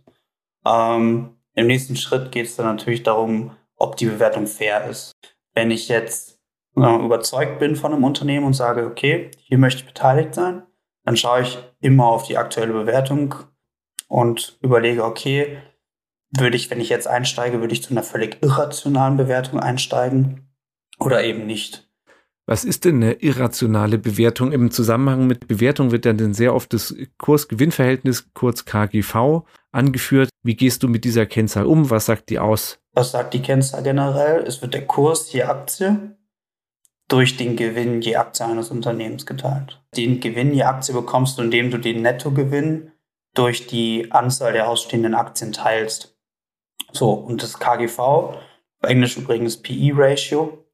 Ähm, 0.66 1.38
Im 1.56 1.68
nächsten 1.68 1.96
Schritt 1.96 2.32
geht 2.32 2.46
es 2.46 2.56
dann 2.56 2.68
natürlich 2.68 3.04
darum, 3.04 3.52
ob 3.76 3.98
die 3.98 4.06
Bewertung 4.06 4.48
fair 4.48 4.86
ist. 4.86 5.12
Wenn 5.54 5.72
ich 5.72 5.90
jetzt 5.90 6.40
äh, 6.78 7.04
überzeugt 7.04 7.60
bin 7.60 7.76
von 7.76 7.94
einem 7.94 8.04
Unternehmen 8.04 8.46
und 8.46 8.54
sage, 8.54 8.86
okay, 8.86 9.32
hier 9.38 9.58
möchte 9.58 9.82
ich 9.82 9.88
beteiligt 9.88 10.36
sein, 10.36 10.64
dann 11.04 11.18
schaue 11.18 11.42
ich 11.42 11.58
immer 11.80 12.06
auf 12.06 12.28
die 12.28 12.38
aktuelle 12.38 12.74
Bewertung 12.74 13.34
und 14.08 14.60
überlege, 14.62 15.04
okay, 15.04 15.58
würde 16.38 16.56
ich, 16.56 16.70
wenn 16.70 16.80
ich 16.80 16.90
jetzt 16.90 17.08
einsteige, 17.08 17.60
würde 17.60 17.74
ich 17.74 17.84
zu 17.84 17.92
einer 17.92 18.04
völlig 18.04 18.42
irrationalen 18.42 19.18
Bewertung 19.18 19.60
einsteigen 19.60 20.48
oder 21.00 21.24
eben 21.24 21.48
nicht. 21.48 21.91
Was 22.52 22.66
ist 22.66 22.84
denn 22.84 23.02
eine 23.02 23.14
irrationale 23.14 23.98
Bewertung? 23.98 24.52
Im 24.52 24.72
Zusammenhang 24.72 25.26
mit 25.26 25.48
Bewertung 25.48 25.92
wird 25.92 26.06
dann 26.06 26.34
sehr 26.34 26.54
oft 26.54 26.74
das 26.74 26.94
Kurs-Gewinn-Verhältnis, 27.18 28.34
kurz 28.34 28.66
KGV, 28.66 29.46
angeführt. 29.72 30.30
Wie 30.44 30.58
gehst 30.58 30.84
du 30.84 30.90
mit 30.90 31.06
dieser 31.06 31.26
Kennzahl 31.26 31.66
um? 31.66 31.90
Was 31.90 32.08
sagt 32.08 32.30
die 32.30 32.40
aus? 32.40 32.78
Was 32.92 33.12
sagt 33.12 33.34
die 33.36 33.42
Kennzahl 33.42 33.84
generell? 33.84 34.44
Es 34.44 34.62
wird 34.62 34.74
der 34.74 34.86
Kurs 34.86 35.32
je 35.32 35.44
Aktie 35.44 36.18
durch 37.08 37.38
den 37.38 37.56
Gewinn 37.56 38.02
je 38.02 38.18
Aktie 38.18 38.46
eines 38.46 38.70
Unternehmens 38.70 39.26
geteilt. 39.26 39.82
Den 39.96 40.20
Gewinn 40.20 40.54
je 40.54 40.64
Aktie 40.64 40.94
bekommst 40.94 41.38
du, 41.38 41.44
indem 41.44 41.72
du 41.72 41.78
den 41.78 42.02
Nettogewinn 42.02 42.92
durch 43.34 43.66
die 43.68 44.12
Anzahl 44.12 44.52
der 44.52 44.68
ausstehenden 44.68 45.16
Aktien 45.16 45.54
teilst. 45.54 46.18
So, 46.92 47.14
und 47.14 47.44
das 47.44 47.60
KGV, 47.60 47.98
auf 47.98 48.42
Englisch 48.82 49.16
übrigens 49.16 49.56
PE-Ratio, 49.56 50.66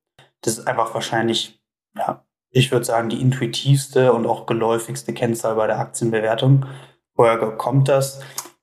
das 0.41 0.57
ist 0.57 0.67
einfach 0.67 0.95
wahrscheinlich, 0.95 1.56
ja, 1.97 2.25
ich 2.49 2.71
würde 2.71 2.85
sagen, 2.85 3.09
die 3.09 3.21
intuitivste 3.21 4.13
und 4.13 4.25
auch 4.25 4.45
geläufigste 4.45 5.13
Kennzahl 5.13 5.55
bei 5.55 5.67
der 5.67 5.79
Aktienbewertung. 5.79 6.65
Woher 7.15 7.37
kommt 7.37 7.87
das? 7.87 8.21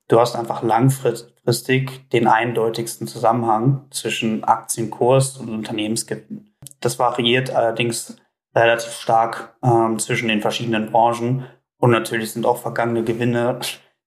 Du 0.08 0.20
hast 0.20 0.36
einfach 0.36 0.62
langfristig 0.62 2.08
den 2.10 2.26
eindeutigsten 2.26 3.06
Zusammenhang 3.06 3.86
zwischen 3.90 4.44
Aktienkurs 4.44 5.38
und 5.38 5.48
Unternehmensgewinn. 5.48 6.54
Das 6.80 6.98
variiert 6.98 7.50
allerdings 7.50 8.16
relativ 8.54 8.92
stark 8.92 9.56
ähm, 9.62 9.98
zwischen 9.98 10.28
den 10.28 10.40
verschiedenen 10.40 10.90
Branchen 10.90 11.46
und 11.78 11.90
natürlich 11.90 12.32
sind 12.32 12.46
auch 12.46 12.58
vergangene 12.58 13.04
Gewinne 13.04 13.58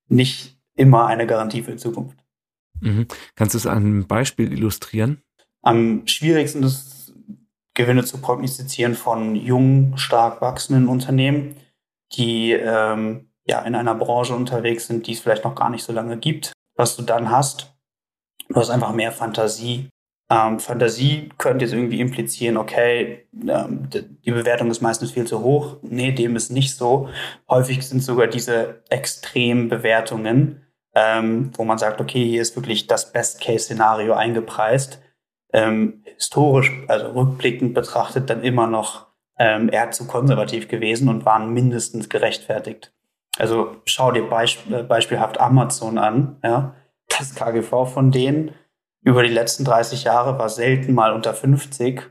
nicht 0.07 0.57
immer 0.75 1.07
eine 1.07 1.27
Garantie 1.27 1.63
für 1.63 1.71
die 1.71 1.77
Zukunft. 1.77 2.17
Mhm. 2.79 3.07
Kannst 3.35 3.55
du 3.55 3.57
es 3.57 3.65
an 3.65 3.77
einem 3.77 4.07
Beispiel 4.07 4.51
illustrieren? 4.51 5.21
Am 5.61 6.05
schwierigsten 6.07 6.63
ist 6.63 6.96
Gewinne 7.77 8.03
zu 8.03 8.19
prognostizieren 8.19 8.95
von 8.95 9.35
jungen, 9.35 9.97
stark 9.97 10.41
wachsenden 10.41 10.87
Unternehmen, 10.87 11.55
die 12.13 12.51
ähm, 12.51 13.29
ja 13.45 13.61
in 13.61 13.75
einer 13.75 13.95
Branche 13.95 14.35
unterwegs 14.35 14.87
sind, 14.87 15.07
die 15.07 15.13
es 15.13 15.19
vielleicht 15.19 15.43
noch 15.43 15.55
gar 15.55 15.69
nicht 15.69 15.83
so 15.83 15.93
lange 15.93 16.17
gibt. 16.17 16.51
Was 16.75 16.95
du 16.95 17.03
dann 17.03 17.31
hast, 17.31 17.73
du 18.49 18.55
hast 18.55 18.69
einfach 18.69 18.93
mehr 18.93 19.11
Fantasie. 19.11 19.89
Ähm, 20.29 20.59
Fantasie 20.59 21.29
könnte 21.37 21.65
jetzt 21.65 21.73
irgendwie 21.73 22.01
implizieren, 22.01 22.57
okay, 22.57 23.27
ähm, 23.31 23.87
die 23.89 24.31
Bewertung 24.31 24.69
ist 24.69 24.81
meistens 24.81 25.11
viel 25.11 25.25
zu 25.25 25.41
hoch. 25.41 25.77
Nee, 25.81 26.11
dem 26.11 26.35
ist 26.35 26.51
nicht 26.51 26.75
so. 26.75 27.09
Häufig 27.49 27.87
sind 27.87 28.03
sogar 28.03 28.27
diese 28.27 28.83
extremen 28.89 29.69
Bewertungen 29.69 30.67
ähm, 30.97 31.51
wo 31.55 31.63
man 31.63 31.77
sagt, 31.77 32.01
okay, 32.01 32.25
hier 32.25 32.41
ist 32.41 32.55
wirklich 32.55 32.87
das 32.87 33.11
Best-Case-Szenario 33.11 34.13
eingepreist. 34.13 34.99
Ähm, 35.53 36.03
historisch, 36.15 36.71
also 36.87 37.07
rückblickend 37.11 37.73
betrachtet, 37.73 38.29
dann 38.29 38.43
immer 38.43 38.67
noch 38.67 39.07
ähm, 39.39 39.69
eher 39.69 39.91
zu 39.91 40.07
konservativ 40.07 40.67
gewesen 40.67 41.09
und 41.09 41.25
waren 41.25 41.53
mindestens 41.53 42.09
gerechtfertigt. 42.09 42.93
Also 43.37 43.77
schau 43.85 44.11
dir 44.11 44.27
beisp 44.27 44.69
äh, 44.71 44.83
beispielhaft 44.83 45.39
Amazon 45.39 45.97
an. 45.97 46.37
Ja? 46.43 46.75
Das 47.07 47.35
KGV 47.35 47.85
von 47.85 48.11
denen 48.11 48.53
über 49.01 49.23
die 49.23 49.33
letzten 49.33 49.63
30 49.63 50.03
Jahre 50.03 50.37
war 50.37 50.49
selten 50.49 50.93
mal 50.93 51.13
unter 51.13 51.33
50. 51.33 52.01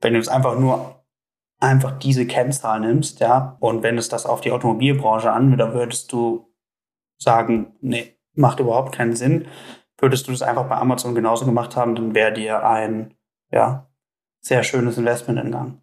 Wenn 0.00 0.12
du 0.12 0.20
es 0.20 0.28
einfach 0.28 0.58
nur 0.58 1.04
einfach 1.58 1.98
diese 1.98 2.26
Kennzahl 2.26 2.80
nimmst, 2.80 3.20
ja, 3.20 3.56
und 3.60 3.82
wenn 3.82 3.98
es 3.98 4.08
das 4.08 4.26
auf 4.26 4.40
die 4.40 4.52
Automobilbranche 4.52 5.30
an, 5.30 5.56
dann 5.58 5.74
würdest 5.74 6.12
du 6.12 6.50
sagen, 7.18 7.74
nee, 7.80 8.16
macht 8.34 8.60
überhaupt 8.60 8.94
keinen 8.94 9.16
Sinn. 9.16 9.46
Würdest 10.00 10.26
du 10.26 10.32
das 10.32 10.42
einfach 10.42 10.66
bei 10.66 10.76
Amazon 10.76 11.14
genauso 11.14 11.44
gemacht 11.44 11.76
haben, 11.76 11.94
dann 11.94 12.14
wäre 12.14 12.32
dir 12.32 12.66
ein, 12.66 13.14
ja, 13.52 13.86
sehr 14.40 14.62
schönes 14.62 14.98
Investment 14.98 15.38
entgangen. 15.38 15.82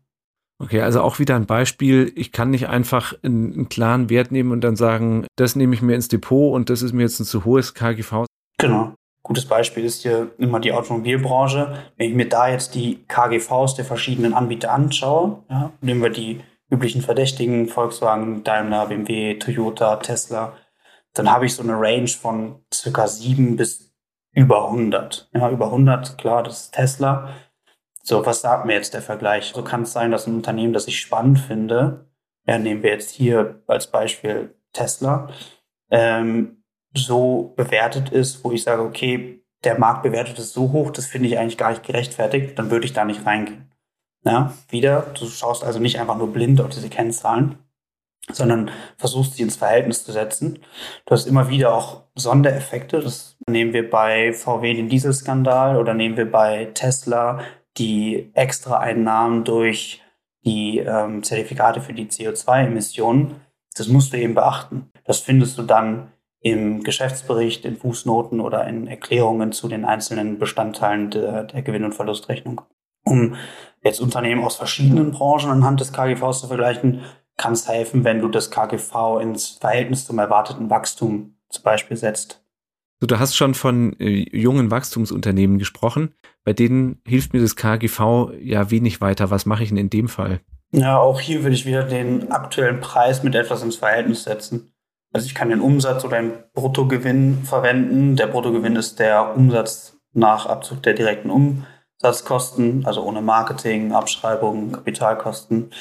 Okay, 0.60 0.82
also 0.82 1.02
auch 1.02 1.20
wieder 1.20 1.36
ein 1.36 1.46
Beispiel. 1.46 2.12
Ich 2.16 2.32
kann 2.32 2.50
nicht 2.50 2.68
einfach 2.68 3.14
einen, 3.22 3.54
einen, 3.54 3.70
klaren 3.70 4.10
Wert 4.10 4.32
nehmen 4.32 4.52
und 4.52 4.62
dann 4.62 4.76
sagen, 4.76 5.28
das 5.36 5.56
nehme 5.56 5.76
ich 5.76 5.84
mir 5.84 5.94
ins 5.94 6.08
Depot 6.08 6.54
und 6.54 6.72
das 6.72 6.82
ist 6.82 6.94
mir 6.94 7.04
jetzt 7.04 7.20
ein 7.20 7.26
zu 7.26 7.46
hohes 7.46 7.76
KGV. 7.76 8.26
Genau. 8.58 8.94
Gutes 9.22 9.46
Beispiel 9.46 9.84
ist 9.84 10.02
hier 10.02 10.32
immer 10.40 10.60
die 10.60 10.72
Automobilbranche. 10.72 11.78
Wenn 11.98 12.10
ich 12.10 12.16
mir 12.16 12.30
da 12.30 12.50
jetzt 12.50 12.74
die 12.74 13.04
KGVs 13.08 13.76
der 13.76 13.86
verschiedenen 13.86 14.34
Anbieter 14.34 14.72
anschaue, 14.72 15.44
ja, 15.50 15.72
nehmen 15.82 16.02
wir 16.02 16.10
die 16.10 16.40
üblichen 16.70 17.02
Verdächtigen, 17.02 17.68
Volkswagen, 17.68 18.44
Daimler, 18.44 18.88
BMW, 18.88 19.36
Toyota, 19.36 19.98
Tesla, 19.98 20.54
dann 21.14 21.32
habe 21.32 21.46
ich 21.46 21.56
so 21.56 21.64
eine 21.64 21.74
Range 21.74 22.08
von 22.08 22.64
circa 22.74 23.08
7 23.08 23.58
bis 23.58 23.87
über 24.38 24.66
100. 24.66 25.30
Ja, 25.34 25.50
über 25.50 25.66
100, 25.66 26.20
klar, 26.20 26.44
das 26.44 26.66
ist 26.66 26.72
Tesla. 26.76 27.34
So, 28.04 28.24
was 28.24 28.42
sagt 28.42 28.68
mir 28.68 28.74
jetzt 28.74 28.94
der 28.94 29.02
Vergleich? 29.02 29.52
So 29.54 29.64
kann 29.64 29.82
es 29.82 29.94
sein, 29.94 30.12
dass 30.12 30.28
ein 30.28 30.36
Unternehmen, 30.36 30.74
das 30.74 30.88
ich 30.88 31.00
spannend 31.00 31.40
finde, 31.40 32.06
ja, 32.46 32.60
nehmen 32.60 32.84
wir 32.84 32.92
jetzt 32.92 33.10
hier 33.10 33.64
als 33.66 33.88
Beispiel 33.88 34.54
Tesla, 34.74 35.30
ähm, 35.90 36.64
so 36.96 37.54
bewertet 37.56 38.10
ist, 38.12 38.44
wo 38.44 38.52
ich 38.52 38.62
sage, 38.62 38.84
okay, 38.84 39.44
der 39.64 39.80
Markt 39.80 40.04
bewertet 40.04 40.38
es 40.38 40.54
so 40.54 40.72
hoch, 40.72 40.92
das 40.92 41.08
finde 41.08 41.30
ich 41.30 41.40
eigentlich 41.40 41.58
gar 41.58 41.72
nicht 41.72 41.84
gerechtfertigt, 41.84 42.60
dann 42.60 42.70
würde 42.70 42.86
ich 42.86 42.94
da 42.94 43.06
nicht 43.06 43.26
reingehen. 43.26 43.72
Ja, 44.24 44.54
wieder, 44.70 45.14
du 45.20 45.26
schaust 45.26 45.64
also 45.64 45.80
nicht 45.80 46.00
einfach 46.00 46.18
nur 46.18 46.32
blind 46.32 46.62
auf 46.62 46.70
diese 46.70 46.90
Kennzahlen, 46.90 47.58
sondern 48.32 48.70
versuchst 48.98 49.34
sie 49.34 49.42
ins 49.44 49.56
Verhältnis 49.56 50.06
zu 50.06 50.12
setzen. 50.12 50.60
Du 51.06 51.12
hast 51.12 51.26
immer 51.26 51.50
wieder 51.50 51.74
auch 51.74 52.07
Sondereffekte. 52.18 53.00
Das 53.00 53.38
nehmen 53.50 53.74
wir 53.74 53.90
bei 53.90 54.34
VW 54.34 54.74
den 54.74 54.90
Dieselskandal 54.90 55.78
oder 55.78 55.94
nehmen 55.94 56.18
wir 56.18 56.30
bei 56.32 56.70
Tesla 56.74 57.42
die 57.78 58.30
extra 58.34 58.80
Einnahmen 58.80 59.44
durch 59.44 60.02
die 60.46 60.80
ähm, 60.80 61.24
Zertifikate 61.24 61.82
für 61.82 61.94
die 61.94 62.08
CO2-Emissionen. 62.08 63.42
Das 63.76 63.88
musst 63.88 64.14
du 64.14 64.18
eben 64.18 64.34
beachten. 64.34 64.90
Das 65.04 65.20
findest 65.20 65.58
du 65.58 65.64
dann 65.64 66.12
im 66.42 66.84
Geschäftsbericht, 66.84 67.66
in 67.66 67.78
Fußnoten 67.78 68.40
oder 68.40 68.68
in 68.68 68.88
Erklärungen 68.88 69.52
zu 69.52 69.68
den 69.68 69.86
einzelnen 69.86 70.40
Bestandteilen 70.40 71.10
der, 71.10 71.44
der 71.44 71.62
Gewinn- 71.62 71.84
und 71.84 71.96
Verlustrechnung. 71.96 72.62
Um 73.04 73.36
jetzt 73.84 74.02
Unternehmen 74.02 74.44
aus 74.44 74.56
verschiedenen 74.56 75.12
Branchen 75.12 75.50
anhand 75.50 75.80
des 75.80 75.94
KGVs 75.94 76.42
zu 76.42 76.48
vergleichen, 76.48 77.02
kann 77.38 77.54
es 77.54 77.68
helfen, 77.68 78.04
wenn 78.04 78.20
du 78.20 78.28
das 78.28 78.52
KGV 78.52 79.20
ins 79.22 79.50
Verhältnis 79.50 80.06
zum 80.06 80.20
erwarteten 80.20 80.70
Wachstum 80.70 81.37
zum 81.50 81.64
Beispiel 81.64 81.98
setzt. 81.98 82.44
Du 83.00 83.20
hast 83.20 83.36
schon 83.36 83.54
von 83.54 83.94
äh, 84.00 84.26
jungen 84.36 84.72
Wachstumsunternehmen 84.72 85.60
gesprochen. 85.60 86.16
Bei 86.44 86.54
denen 86.54 87.02
hilft 87.06 87.34
mir 87.34 87.42
das 87.42 87.56
KGV 87.56 88.32
ja 88.40 88.72
wenig 88.72 89.02
weiter. 89.02 89.30
Was 89.30 89.46
mache 89.46 89.64
ich 89.64 89.70
denn 89.70 89.78
in 89.78 89.90
dem 89.90 90.08
Fall? 90.08 90.40
Ja, 90.72 90.98
auch 90.98 91.22
hier 91.22 91.44
würde 91.44 91.56
ich 91.56 91.66
wieder 91.66 91.84
den 91.84 92.32
aktuellen 92.32 92.80
Preis 92.80 93.24
mit 93.24 93.36
etwas 93.36 93.62
ins 93.62 93.76
Verhältnis 93.76 94.24
setzen. 94.24 94.74
Also 95.14 95.28
ich 95.28 95.36
kann 95.36 95.50
den 95.50 95.62
Umsatz 95.62 96.04
oder 96.04 96.22
den 96.22 96.34
Bruttogewinn 96.54 97.44
verwenden. 97.44 98.16
Der 98.16 98.28
Bruttogewinn 98.28 98.76
ist 98.76 99.00
der 99.00 99.36
Umsatz 99.36 99.98
nach 100.14 100.48
Abzug 100.48 100.84
der 100.84 100.94
direkten 100.94 101.30
Umsatzkosten, 101.30 102.86
also 102.86 103.04
ohne 103.04 103.22
Marketing, 103.22 103.94
Abschreibungen, 103.94 104.72
Kapitalkosten. 104.72 105.72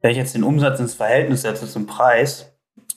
Wenn 0.00 0.12
ich 0.12 0.16
jetzt 0.16 0.34
den 0.34 0.44
Umsatz 0.44 0.80
ins 0.80 0.94
Verhältnis 0.94 1.42
setze 1.42 1.68
zum 1.68 1.86
Preis, 1.86 2.49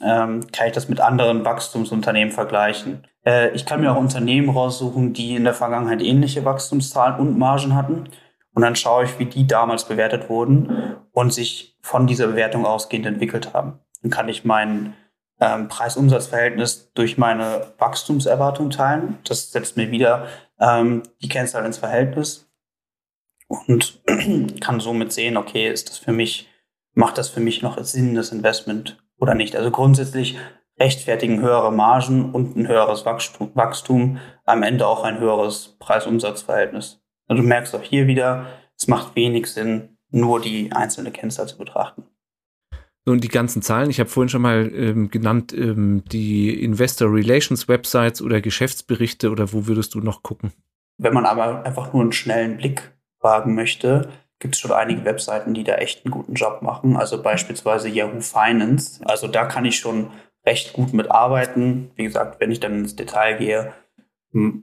ähm, 0.04 0.42
kann 0.52 0.68
ich 0.68 0.74
das 0.74 0.90
mit 0.90 1.00
anderen 1.00 1.46
Wachstumsunternehmen 1.46 2.34
vergleichen. 2.34 3.08
Äh, 3.26 3.52
ich 3.52 3.66
kann 3.66 3.82
mir 3.82 3.92
auch 3.92 3.98
Unternehmen 3.98 4.50
raussuchen, 4.50 5.14
die 5.14 5.36
in 5.36 5.44
der 5.44 5.54
Vergangenheit 5.54 6.02
ähnliche 6.02 6.46
Wachstumszahlen 6.46 7.20
und 7.20 7.38
Margen 7.38 7.76
hatten. 7.76 8.10
Und 8.54 8.62
dann 8.62 8.76
schaue 8.76 9.06
ich, 9.06 9.18
wie 9.18 9.26
die 9.26 9.48
damals 9.48 9.86
bewertet 9.86 10.30
wurden 10.30 10.98
und 11.12 11.34
sich 11.34 11.78
von 11.82 12.06
dieser 12.06 12.28
Bewertung 12.28 12.66
ausgehend 12.66 13.06
entwickelt 13.06 13.54
haben. 13.54 13.80
Dann 14.02 14.12
kann 14.12 14.30
ich 14.30 14.46
meinen 14.46 14.94
ähm, 15.40 15.68
Preis-Umsatz-Verhältnis 15.68 16.92
durch 16.94 17.18
meine 17.18 17.74
Wachstumserwartung 17.80 18.70
teilen. 18.70 19.18
Das 19.24 19.52
setzt 19.52 19.78
mir 19.78 19.90
wieder 19.90 20.28
ähm, 20.60 21.04
die 21.22 21.30
Kennzahl 21.30 21.66
ins 21.66 21.78
Verhältnis 21.80 22.50
und 23.48 24.02
kann 24.62 24.80
somit 24.80 25.12
sehen, 25.12 25.38
okay, 25.38 25.68
ist 25.68 25.90
das 25.90 25.98
für 25.98 26.14
mich, 26.14 26.50
macht 26.94 27.18
das 27.18 27.30
für 27.30 27.40
mich 27.40 27.62
noch 27.62 27.82
Sinn, 27.84 28.16
das 28.16 28.32
Investment 28.32 29.03
oder 29.20 29.36
nicht? 29.36 29.56
Also 29.56 29.72
grundsätzlich 29.72 30.38
rechtfertigen 30.80 31.42
höhere 31.42 31.72
Margen 31.72 32.32
und 32.32 32.56
ein 32.56 32.68
höheres 32.68 33.06
Wachstum, 33.06 33.52
Wachstum 33.54 34.18
am 34.46 34.64
Ende 34.64 34.88
auch 34.88 35.04
ein 35.04 35.20
höheres 35.20 35.76
Preis-Umsatz-Verhältnis. 35.80 37.02
Also 37.28 37.42
du 37.42 37.48
merkst 37.48 37.76
auch 37.76 37.84
hier 37.84 38.08
wieder, 38.08 38.48
es 38.78 38.88
macht 38.88 39.16
wenig 39.16 39.48
Sinn, 39.48 39.98
nur 40.10 40.42
die 40.42 40.72
einzelne 40.72 41.12
Kennzahl 41.12 41.48
zu 41.48 41.58
betrachten. 41.58 42.04
Und 43.06 43.24
die 43.24 43.30
ganzen 43.30 43.62
Zahlen, 43.62 43.90
ich 43.90 44.00
habe 44.00 44.10
vorhin 44.10 44.30
schon 44.30 44.42
mal 44.42 44.72
ähm, 44.74 45.10
genannt, 45.10 45.54
ähm, 45.54 46.04
die 46.06 46.64
Investor 46.64 47.14
Relations 47.14 47.68
Websites 47.68 48.22
oder 48.22 48.40
Geschäftsberichte 48.40 49.30
oder 49.30 49.52
wo 49.52 49.68
würdest 49.68 49.94
du 49.94 50.00
noch 50.00 50.24
gucken? 50.24 50.54
Wenn 50.98 51.14
man 51.14 51.26
aber 51.26 51.66
einfach 51.66 51.92
nur 51.92 52.02
einen 52.02 52.14
schnellen 52.14 52.58
Blick 52.58 52.94
wagen 53.20 53.56
möchte, 53.56 54.10
gibt 54.44 54.56
es 54.56 54.62
schon 54.62 54.72
einige 54.72 55.06
Webseiten, 55.06 55.56
die 55.56 55.64
da 55.64 55.76
echt 55.76 56.06
einen 56.06 56.12
guten 56.12 56.36
Job 56.36 56.62
machen. 56.62 56.98
Also 56.98 57.24
beispielsweise 57.24 57.90
Yahoo 57.90 58.20
Finance. 58.20 59.00
Also 59.06 59.28
da 59.28 59.46
kann 59.46 59.66
ich 59.66 59.80
schon 59.80 60.12
recht 60.46 60.74
gut 60.74 60.94
mitarbeiten. 60.94 61.90
Wie 61.96 62.04
gesagt, 62.04 62.40
wenn 62.40 62.52
ich 62.52 62.60
dann 62.60 62.80
ins 62.80 62.96
Detail 62.96 63.38
gehe, 63.38 63.74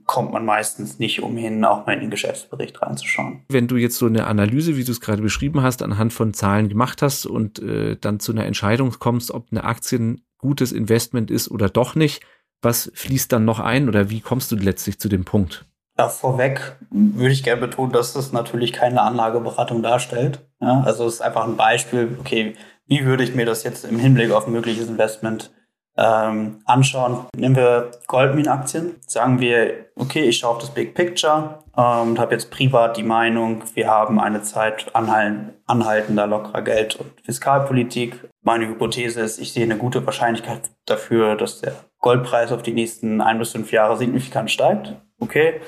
kommt 0.05 0.33
man 0.33 0.45
meistens 0.45 0.99
nicht 0.99 1.23
umhin, 1.23 1.65
auch 1.65 1.87
mal 1.87 1.93
in 1.93 2.01
den 2.01 2.09
Geschäftsbericht 2.11 2.81
reinzuschauen. 2.81 3.43
Wenn 3.49 3.67
du 3.67 3.77
jetzt 3.77 3.97
so 3.97 4.05
eine 4.05 4.27
Analyse, 4.27 4.77
wie 4.77 4.83
du 4.83 4.91
es 4.91 5.01
gerade 5.01 5.21
beschrieben 5.21 5.63
hast, 5.63 5.81
anhand 5.81 6.13
von 6.13 6.33
Zahlen 6.33 6.69
gemacht 6.69 7.01
hast 7.01 7.25
und 7.25 7.59
äh, 7.59 7.97
dann 7.99 8.19
zu 8.19 8.33
einer 8.33 8.45
Entscheidung 8.45 8.91
kommst, 8.99 9.31
ob 9.31 9.47
eine 9.49 9.63
Aktie 9.63 9.97
ein 9.97 10.21
gutes 10.37 10.71
Investment 10.71 11.31
ist 11.31 11.49
oder 11.49 11.69
doch 11.69 11.95
nicht, 11.95 12.21
was 12.61 12.91
fließt 12.93 13.31
dann 13.31 13.45
noch 13.45 13.59
ein 13.59 13.89
oder 13.89 14.11
wie 14.11 14.21
kommst 14.21 14.51
du 14.51 14.57
letztlich 14.57 14.99
zu 14.99 15.09
dem 15.09 15.25
Punkt? 15.25 15.65
Ja, 15.97 16.09
vorweg 16.09 16.77
würde 16.89 17.33
ich 17.33 17.43
gerne 17.43 17.61
betonen, 17.61 17.91
dass 17.91 18.13
das 18.13 18.31
natürlich 18.31 18.73
keine 18.73 19.01
Anlageberatung 19.01 19.83
darstellt. 19.83 20.39
Ja, 20.59 20.81
also 20.85 21.05
es 21.05 21.15
ist 21.15 21.21
einfach 21.21 21.45
ein 21.45 21.57
Beispiel, 21.57 22.17
okay, 22.19 22.55
wie 22.87 23.05
würde 23.05 23.23
ich 23.23 23.35
mir 23.35 23.45
das 23.45 23.63
jetzt 23.63 23.85
im 23.85 23.99
Hinblick 23.99 24.31
auf 24.31 24.47
ein 24.47 24.53
mögliches 24.53 24.87
Investment 24.87 25.51
ähm, 25.97 26.61
anschauen. 26.65 27.25
Nehmen 27.35 27.55
wir 27.55 27.91
Goldmine-Aktien. 28.07 28.95
Sagen 29.05 29.39
wir, 29.39 29.85
okay, 29.95 30.23
ich 30.23 30.39
schaue 30.39 30.51
auf 30.51 30.57
das 30.59 30.71
Big 30.71 30.95
Picture 30.95 31.59
ähm, 31.77 32.11
und 32.11 32.19
habe 32.19 32.33
jetzt 32.33 32.51
privat 32.51 32.97
die 32.97 33.03
Meinung, 33.03 33.63
wir 33.73 33.87
haben 33.87 34.19
eine 34.19 34.41
Zeit 34.41 34.91
anhaltender 34.95 36.27
lockerer 36.27 36.61
Geld- 36.61 36.95
und 36.95 37.11
Fiskalpolitik. 37.23 38.15
Meine 38.43 38.67
Hypothese 38.67 39.21
ist, 39.21 39.39
ich 39.39 39.53
sehe 39.53 39.63
eine 39.63 39.77
gute 39.77 40.05
Wahrscheinlichkeit 40.05 40.71
dafür, 40.85 41.35
dass 41.35 41.61
der 41.61 41.73
Goldpreis 41.99 42.51
auf 42.51 42.63
die 42.63 42.73
nächsten 42.73 43.21
ein 43.21 43.37
bis 43.37 43.51
fünf 43.51 43.71
Jahre 43.71 43.97
signifikant 43.97 44.49
steigt. 44.49 44.95
Okay. 45.21 45.61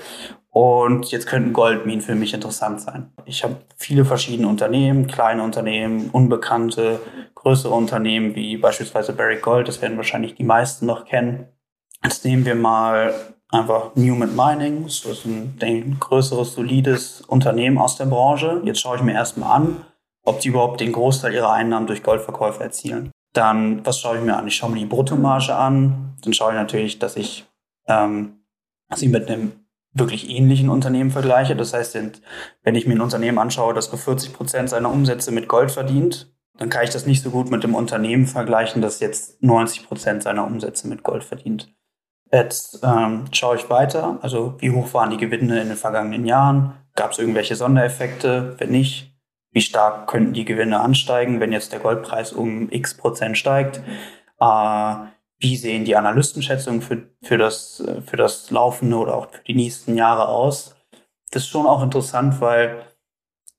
Und 0.50 1.10
jetzt 1.12 1.26
könnten 1.26 1.54
Goldminen 1.54 2.02
für 2.02 2.13
mich 2.13 2.34
interessant 2.34 2.80
sein. 2.82 3.12
Ich 3.26 3.44
habe 3.44 3.56
viele 3.76 4.06
verschiedene 4.06 4.48
Unternehmen, 4.48 5.08
kleine 5.08 5.42
Unternehmen, 5.42 6.10
unbekannte, 6.12 7.00
größere 7.34 7.74
Unternehmen 7.74 8.36
wie 8.36 8.58
beispielsweise 8.58 9.13
Barrick 9.13 9.42
Gold, 9.42 9.68
das 9.68 9.82
werden 9.82 9.98
wahrscheinlich 9.98 10.36
die 10.36 10.44
meisten 10.44 10.86
noch 10.86 11.06
kennen. 11.06 11.48
Jetzt 12.04 12.24
nehmen 12.24 12.46
wir 12.46 12.54
mal 12.54 13.13
einfach 13.50 13.96
Newman 13.96 14.36
Mining, 14.36 14.84
das 14.84 15.06
ist 15.06 15.26
ein, 15.26 15.58
ein 15.62 15.98
größeres, 16.00 16.54
solides 16.54 17.22
Unternehmen 17.22 17.80
aus 17.80 17.96
der 17.96 18.06
Branche. 18.06 18.62
Jetzt 18.63 18.82
schaue 18.82 18.98
ich 18.98 19.04
mir 19.04 19.13
erstmal 19.13 19.56
an, 19.56 19.86
ob 20.24 20.39
die 20.39 20.50
überhaupt 20.50 20.82
den 20.82 20.92
Großteil 20.92 21.34
ihrer 21.34 21.52
Einnahmen 21.52 21.88
durch 21.88 22.04
Goldverkäufe 22.04 22.62
erzielen. 22.62 23.12
Dann, 23.34 23.84
was 23.86 24.00
schaue 24.00 24.18
ich 24.18 24.24
mir 24.24 24.38
an? 24.38 24.48
Ich 24.48 24.56
schaue 24.56 24.70
mir 24.70 24.80
die 24.80 24.86
Bruttomarge 24.86 25.56
an. 25.56 26.16
Dann 26.24 26.34
schaue 26.34 26.52
ich 26.52 26.58
natürlich, 26.58 27.00
dass 27.00 27.16
ich 27.16 27.46
ähm, 27.88 28.42
sie 28.97 29.08
mit 29.08 29.29
einem 29.29 29.53
wirklich 29.93 30.29
ähnlichen 30.29 30.69
Unternehmen 30.69 31.12
vergleiche. 31.12 31.56
Das 31.56 31.73
heißt, 31.73 31.97
wenn 32.63 32.75
ich 32.75 32.88
mir 32.88 32.95
ein 32.95 33.01
Unternehmen 33.01 33.38
anschaue, 33.38 33.73
das 33.73 33.91
nur 33.91 33.99
40 33.99 34.34
Prozent 34.34 34.69
seiner 34.69 34.91
Umsätze 34.91 35.32
mit 35.32 35.47
Gold 35.47 35.71
verdient, 35.71 36.34
dann 36.58 36.69
kann 36.69 36.84
ich 36.84 36.89
das 36.89 37.06
nicht 37.06 37.23
so 37.23 37.32
gut 37.32 37.49
mit 37.49 37.63
dem 37.63 37.75
Unternehmen 37.75 38.27
vergleichen, 38.27 38.82
das 38.82 38.99
jetzt 38.99 39.41
90 39.41 39.88
Prozent 39.88 40.23
seiner 40.23 40.45
Umsätze 40.45 40.88
mit 40.88 41.03
Gold 41.03 41.23
verdient. 41.23 41.73
Jetzt 42.32 42.79
ähm, 42.84 43.25
schaue 43.32 43.58
ich 43.58 43.69
weiter. 43.69 44.17
Also 44.21 44.56
wie 44.60 44.71
hoch 44.71 44.93
waren 44.93 45.12
die 45.12 45.17
Gewinne 45.17 45.62
in 45.62 45.67
den 45.67 45.77
vergangenen 45.77 46.25
Jahren? 46.25 46.73
Gab 46.95 47.12
es 47.12 47.19
irgendwelche 47.19 47.56
Sondereffekte? 47.56 48.56
Wenn 48.58 48.71
nicht, 48.71 49.15
wie 49.51 49.62
stark 49.62 50.08
könnten 50.08 50.34
die 50.34 50.45
Gewinne 50.45 50.79
ansteigen, 50.79 51.39
wenn 51.39 51.51
jetzt 51.51 51.73
der 51.73 51.79
Goldpreis 51.79 52.34
um 52.34 52.71
x 52.71 52.95
Prozent 52.97 53.38
steigt? 53.38 53.82
Äh, 54.39 54.95
wie 55.43 55.58
sehen 55.58 55.84
die 55.84 55.97
Analystenschätzungen 55.97 56.82
für, 56.82 57.03
für, 57.21 57.38
das, 57.38 57.84
für 58.06 58.15
das 58.15 58.49
laufende 58.49 58.95
oder 58.95 59.15
auch 59.15 59.29
für 59.29 59.43
die 59.43 59.56
nächsten 59.56 59.97
Jahre 59.97 60.29
aus? 60.29 60.75
Das 61.32 61.43
ist 61.43 61.49
schon 61.49 61.65
auch 61.65 61.84
interessant, 61.84 62.39
weil 62.39 62.86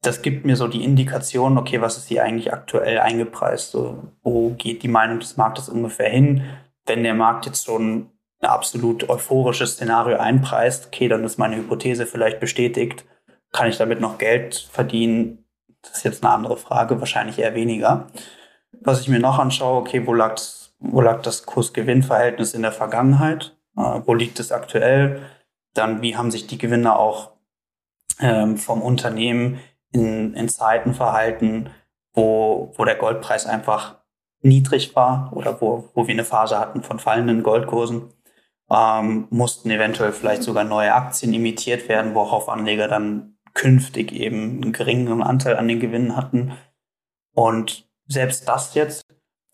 das 0.00 0.22
gibt 0.22 0.46
mir 0.46 0.56
so 0.56 0.66
die 0.66 0.82
Indikation, 0.82 1.58
okay, 1.58 1.82
was 1.82 1.98
ist 1.98 2.08
hier 2.08 2.24
eigentlich 2.24 2.52
aktuell 2.52 2.98
eingepreist? 2.98 3.72
So, 3.72 4.02
wo 4.22 4.50
geht 4.50 4.82
die 4.82 4.88
Meinung 4.88 5.20
des 5.20 5.36
Marktes 5.36 5.68
ungefähr 5.68 6.08
hin? 6.08 6.44
Wenn 6.86 7.04
der 7.04 7.14
Markt 7.14 7.44
jetzt 7.46 7.66
schon 7.66 8.10
ein 8.40 8.48
absolut 8.48 9.08
euphorisches 9.10 9.74
Szenario 9.74 10.16
einpreist, 10.16 10.86
okay, 10.86 11.08
dann 11.08 11.22
ist 11.24 11.38
meine 11.38 11.56
Hypothese 11.56 12.06
vielleicht 12.06 12.40
bestätigt. 12.40 13.04
Kann 13.52 13.68
ich 13.68 13.76
damit 13.76 14.00
noch 14.00 14.16
Geld 14.16 14.68
verdienen? 14.72 15.44
Das 15.82 15.98
ist 15.98 16.04
jetzt 16.04 16.24
eine 16.24 16.32
andere 16.32 16.56
Frage, 16.56 17.00
wahrscheinlich 17.00 17.38
eher 17.38 17.54
weniger. 17.54 18.06
Was 18.82 19.00
ich 19.00 19.08
mir 19.08 19.20
noch 19.20 19.38
anschaue, 19.38 19.80
okay, 19.80 20.06
wo 20.06 20.14
lag 20.14 20.36
wo 20.84 21.00
lag 21.00 21.22
das 21.22 21.46
Kurs-Gewinn-Verhältnis 21.46 22.54
in 22.54 22.62
der 22.62 22.72
Vergangenheit? 22.72 23.56
Äh, 23.76 24.00
wo 24.04 24.14
liegt 24.14 24.38
es 24.38 24.52
aktuell? 24.52 25.22
Dann, 25.72 26.02
wie 26.02 26.16
haben 26.16 26.30
sich 26.30 26.46
die 26.46 26.58
Gewinne 26.58 26.96
auch 26.96 27.32
ähm, 28.20 28.56
vom 28.58 28.82
Unternehmen 28.82 29.58
in, 29.92 30.34
in 30.34 30.48
Zeiten 30.48 30.94
verhalten, 30.94 31.70
wo, 32.12 32.72
wo 32.76 32.84
der 32.84 32.96
Goldpreis 32.96 33.46
einfach 33.46 33.96
niedrig 34.42 34.94
war 34.94 35.32
oder 35.34 35.60
wo, 35.60 35.88
wo 35.94 36.06
wir 36.06 36.14
eine 36.14 36.24
Phase 36.24 36.58
hatten 36.58 36.82
von 36.82 36.98
fallenden 36.98 37.42
Goldkursen? 37.42 38.12
Ähm, 38.70 39.26
mussten 39.30 39.70
eventuell 39.70 40.12
vielleicht 40.12 40.42
sogar 40.42 40.64
neue 40.64 40.94
Aktien 40.94 41.32
imitiert 41.32 41.88
werden, 41.88 42.14
worauf 42.14 42.48
Anleger 42.48 42.88
dann 42.88 43.36
künftig 43.54 44.12
eben 44.12 44.62
einen 44.62 44.72
geringeren 44.72 45.22
Anteil 45.22 45.56
an 45.56 45.68
den 45.68 45.80
Gewinnen 45.80 46.16
hatten. 46.16 46.52
Und 47.34 47.88
selbst 48.06 48.48
das 48.48 48.74
jetzt 48.74 49.04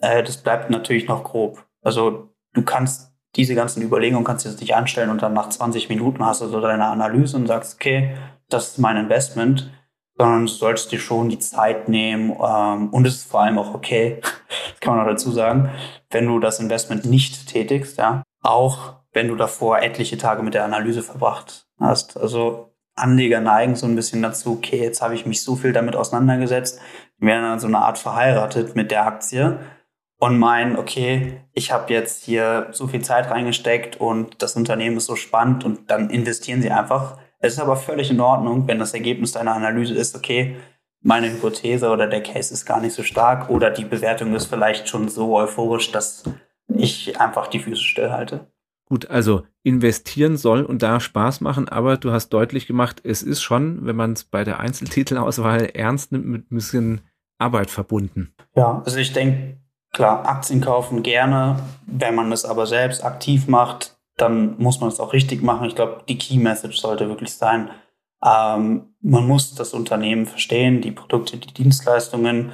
äh, 0.01 0.23
das 0.23 0.39
bleibt 0.39 0.71
natürlich 0.71 1.07
noch 1.07 1.25
grob. 1.25 1.65
Also 1.83 2.31
du 2.53 2.63
kannst 2.63 3.13
diese 3.37 3.55
ganzen 3.55 3.83
Überlegungen 3.83 4.25
kannst 4.25 4.45
du 4.45 4.49
jetzt 4.49 4.61
nicht 4.61 4.75
anstellen 4.75 5.11
und 5.11 5.23
dann 5.23 5.35
nach 5.35 5.51
20 5.51 5.89
Minuten 5.89 6.25
hast 6.25 6.41
du 6.41 6.49
so 6.49 6.61
deine 6.61 6.87
Analyse 6.87 7.37
und 7.37 7.47
sagst, 7.47 7.75
okay, 7.75 8.17
das 8.49 8.71
ist 8.71 8.79
mein 8.79 8.97
Investment, 8.97 9.71
sondern 10.17 10.47
du 10.47 10.49
solltest 10.49 10.91
dir 10.91 10.99
schon 10.99 11.29
die 11.29 11.39
Zeit 11.39 11.89
nehmen 11.89 12.33
ähm, 12.45 12.89
und 12.89 13.07
es 13.07 13.17
ist 13.17 13.31
vor 13.31 13.43
allem 13.43 13.59
auch 13.59 13.73
okay, 13.73 14.21
das 14.71 14.81
kann 14.81 14.97
man 14.97 15.05
noch 15.05 15.13
dazu 15.13 15.31
sagen, 15.31 15.71
wenn 16.11 16.27
du 16.27 16.41
das 16.41 16.59
Investment 16.59 17.05
nicht 17.05 17.47
tätigst, 17.47 17.99
ja, 17.99 18.25
auch 18.43 18.95
wenn 19.13 19.29
du 19.29 19.37
davor 19.37 19.79
etliche 19.81 20.19
Tage 20.19 20.43
mit 20.43 20.55
der 20.55 20.65
Analyse 20.65 21.03
verbracht 21.03 21.69
hast. 21.79 22.17
Also 22.17 22.75
Anleger 22.97 23.41
neigen 23.41 23.77
so 23.77 23.87
ein 23.87 23.95
bisschen 23.95 24.23
dazu, 24.23 24.55
okay, 24.55 24.83
jetzt 24.83 25.03
habe 25.03 25.15
ich 25.15 25.25
mich 25.25 25.43
so 25.43 25.55
viel 25.57 25.73
damit 25.73 25.95
auseinandergesetzt, 25.95 26.81
die 27.21 27.27
werden 27.27 27.43
dann 27.43 27.61
so 27.61 27.67
eine 27.67 27.79
Art 27.79 27.99
verheiratet 27.99 28.77
mit 28.77 28.91
der 28.91 29.07
Aktie 29.07 29.59
und 30.19 30.39
meinen, 30.39 30.77
okay, 30.77 31.41
ich 31.53 31.73
habe 31.73 31.93
jetzt 31.93 32.25
hier 32.25 32.69
so 32.73 32.87
viel 32.87 33.03
Zeit 33.03 33.31
reingesteckt 33.31 34.01
und 34.01 34.43
das 34.43 34.57
Unternehmen 34.57 34.99
ist 34.99 35.07
so 35.07 35.17
spannend 35.17 35.65
und 35.65 35.91
dann 35.91 36.11
investieren 36.11 36.63
sie 36.63 36.71
einfach. 36.71 37.19
Es 37.39 37.55
ist 37.55 37.59
aber 37.59 37.77
völlig 37.77 38.11
in 38.11 38.21
Ordnung, 38.21 38.69
wenn 38.69 38.79
das 38.79 38.93
Ergebnis 38.93 39.33
deiner 39.33 39.55
Analyse 39.55 39.95
ist, 39.95 40.15
okay, 40.15 40.57
meine 41.03 41.31
Hypothese 41.31 41.89
oder 41.89 42.07
der 42.07 42.23
Case 42.23 42.53
ist 42.53 42.67
gar 42.67 42.81
nicht 42.81 42.95
so 42.95 43.03
stark 43.03 43.49
oder 43.49 43.71
die 43.71 43.87
Bewertung 43.87 44.35
ist 44.35 44.47
vielleicht 44.47 44.89
schon 44.89 45.09
so 45.09 45.37
euphorisch, 45.37 45.91
dass 45.93 46.25
ich 46.69 47.19
einfach 47.19 47.47
die 47.47 47.61
Füße 47.61 47.83
stillhalte. 47.83 48.53
Gut, 48.87 49.09
also 49.09 49.45
investieren 49.63 50.37
soll 50.37 50.63
und 50.65 50.83
da 50.83 51.01
Spaß 51.01 51.41
machen, 51.41 51.69
aber 51.69 51.97
du 51.97 52.11
hast 52.11 52.31
deutlich 52.31 52.67
gemacht, 52.67 53.01
es 53.05 53.23
ist 53.23 53.41
schon, 53.41 53.87
wenn 53.87 53.97
man 53.97 54.13
es 54.15 54.25
bei 54.25 54.45
der 54.45 54.61
Einzeltitelauswahl 54.61 55.71
ernst 55.75 56.13
nimmt, 56.13 56.27
mit 56.27 56.51
ein 56.51 56.55
bisschen 56.57 57.01
Arbeit 57.41 57.71
verbunden. 57.71 58.35
Ja, 58.55 58.83
also 58.85 58.99
ich 58.99 59.13
denke, 59.13 59.59
klar, 59.93 60.27
Aktien 60.27 60.61
kaufen 60.61 61.03
gerne. 61.03 61.57
Wenn 61.87 62.15
man 62.15 62.33
es 62.33 62.45
aber 62.45 62.67
selbst 62.67 63.05
aktiv 63.05 63.49
macht, 63.49 63.97
dann 64.17 64.59
muss 64.59 64.81
man 64.81 64.89
es 64.89 65.01
auch 65.01 65.13
richtig 65.13 65.43
machen. 65.43 65.67
Ich 65.67 65.75
glaube, 65.75 66.03
die 66.09 66.19
Key 66.19 66.39
Message 66.39 66.79
sollte 66.79 67.09
wirklich 67.09 67.33
sein, 67.35 67.71
ähm, 68.23 68.95
man 69.01 69.27
muss 69.27 69.55
das 69.55 69.73
Unternehmen 69.73 70.27
verstehen, 70.27 70.83
die 70.83 70.93
Produkte, 70.93 71.39
die 71.39 71.55
Dienstleistungen. 71.55 72.53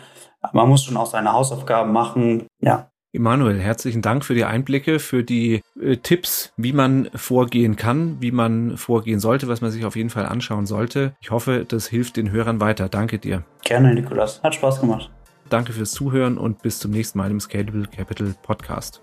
Man 0.52 0.68
muss 0.68 0.84
schon 0.84 0.96
auch 0.96 1.06
seine 1.06 1.32
Hausaufgaben 1.32 1.92
machen. 1.92 2.46
Ja, 2.60 2.90
Emanuel, 3.16 3.58
herzlichen 3.58 4.02
Dank 4.02 4.26
für 4.26 4.34
die 4.34 4.44
Einblicke, 4.44 4.98
für 4.98 5.24
die 5.24 5.62
äh, 5.80 5.96
Tipps, 5.96 6.52
wie 6.58 6.74
man 6.74 7.08
vorgehen 7.14 7.74
kann, 7.74 8.18
wie 8.20 8.30
man 8.30 8.76
vorgehen 8.76 9.20
sollte, 9.20 9.48
was 9.48 9.62
man 9.62 9.70
sich 9.70 9.86
auf 9.86 9.96
jeden 9.96 10.10
Fall 10.10 10.26
anschauen 10.26 10.66
sollte. 10.66 11.14
Ich 11.20 11.30
hoffe, 11.30 11.64
das 11.66 11.86
hilft 11.86 12.18
den 12.18 12.30
Hörern 12.30 12.60
weiter. 12.60 12.90
Danke 12.90 13.18
dir. 13.18 13.42
Gerne, 13.64 13.94
Nikolas. 13.94 14.42
Hat 14.42 14.54
Spaß 14.54 14.80
gemacht. 14.80 15.10
Danke 15.48 15.72
fürs 15.72 15.92
Zuhören 15.92 16.36
und 16.36 16.60
bis 16.62 16.78
zum 16.78 16.90
nächsten 16.90 17.18
Mal 17.18 17.30
im 17.30 17.40
Scalable 17.40 17.86
Capital 17.86 18.34
Podcast. 18.42 19.00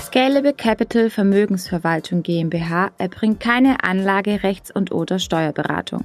Scalable 0.00 0.52
Capital 0.52 1.10
Vermögensverwaltung 1.10 2.22
GmbH 2.22 2.92
erbringt 2.98 3.40
keine 3.40 3.82
Anlage, 3.82 4.44
Rechts- 4.44 4.70
und 4.70 4.92
oder 4.92 5.18
Steuerberatung. 5.18 6.04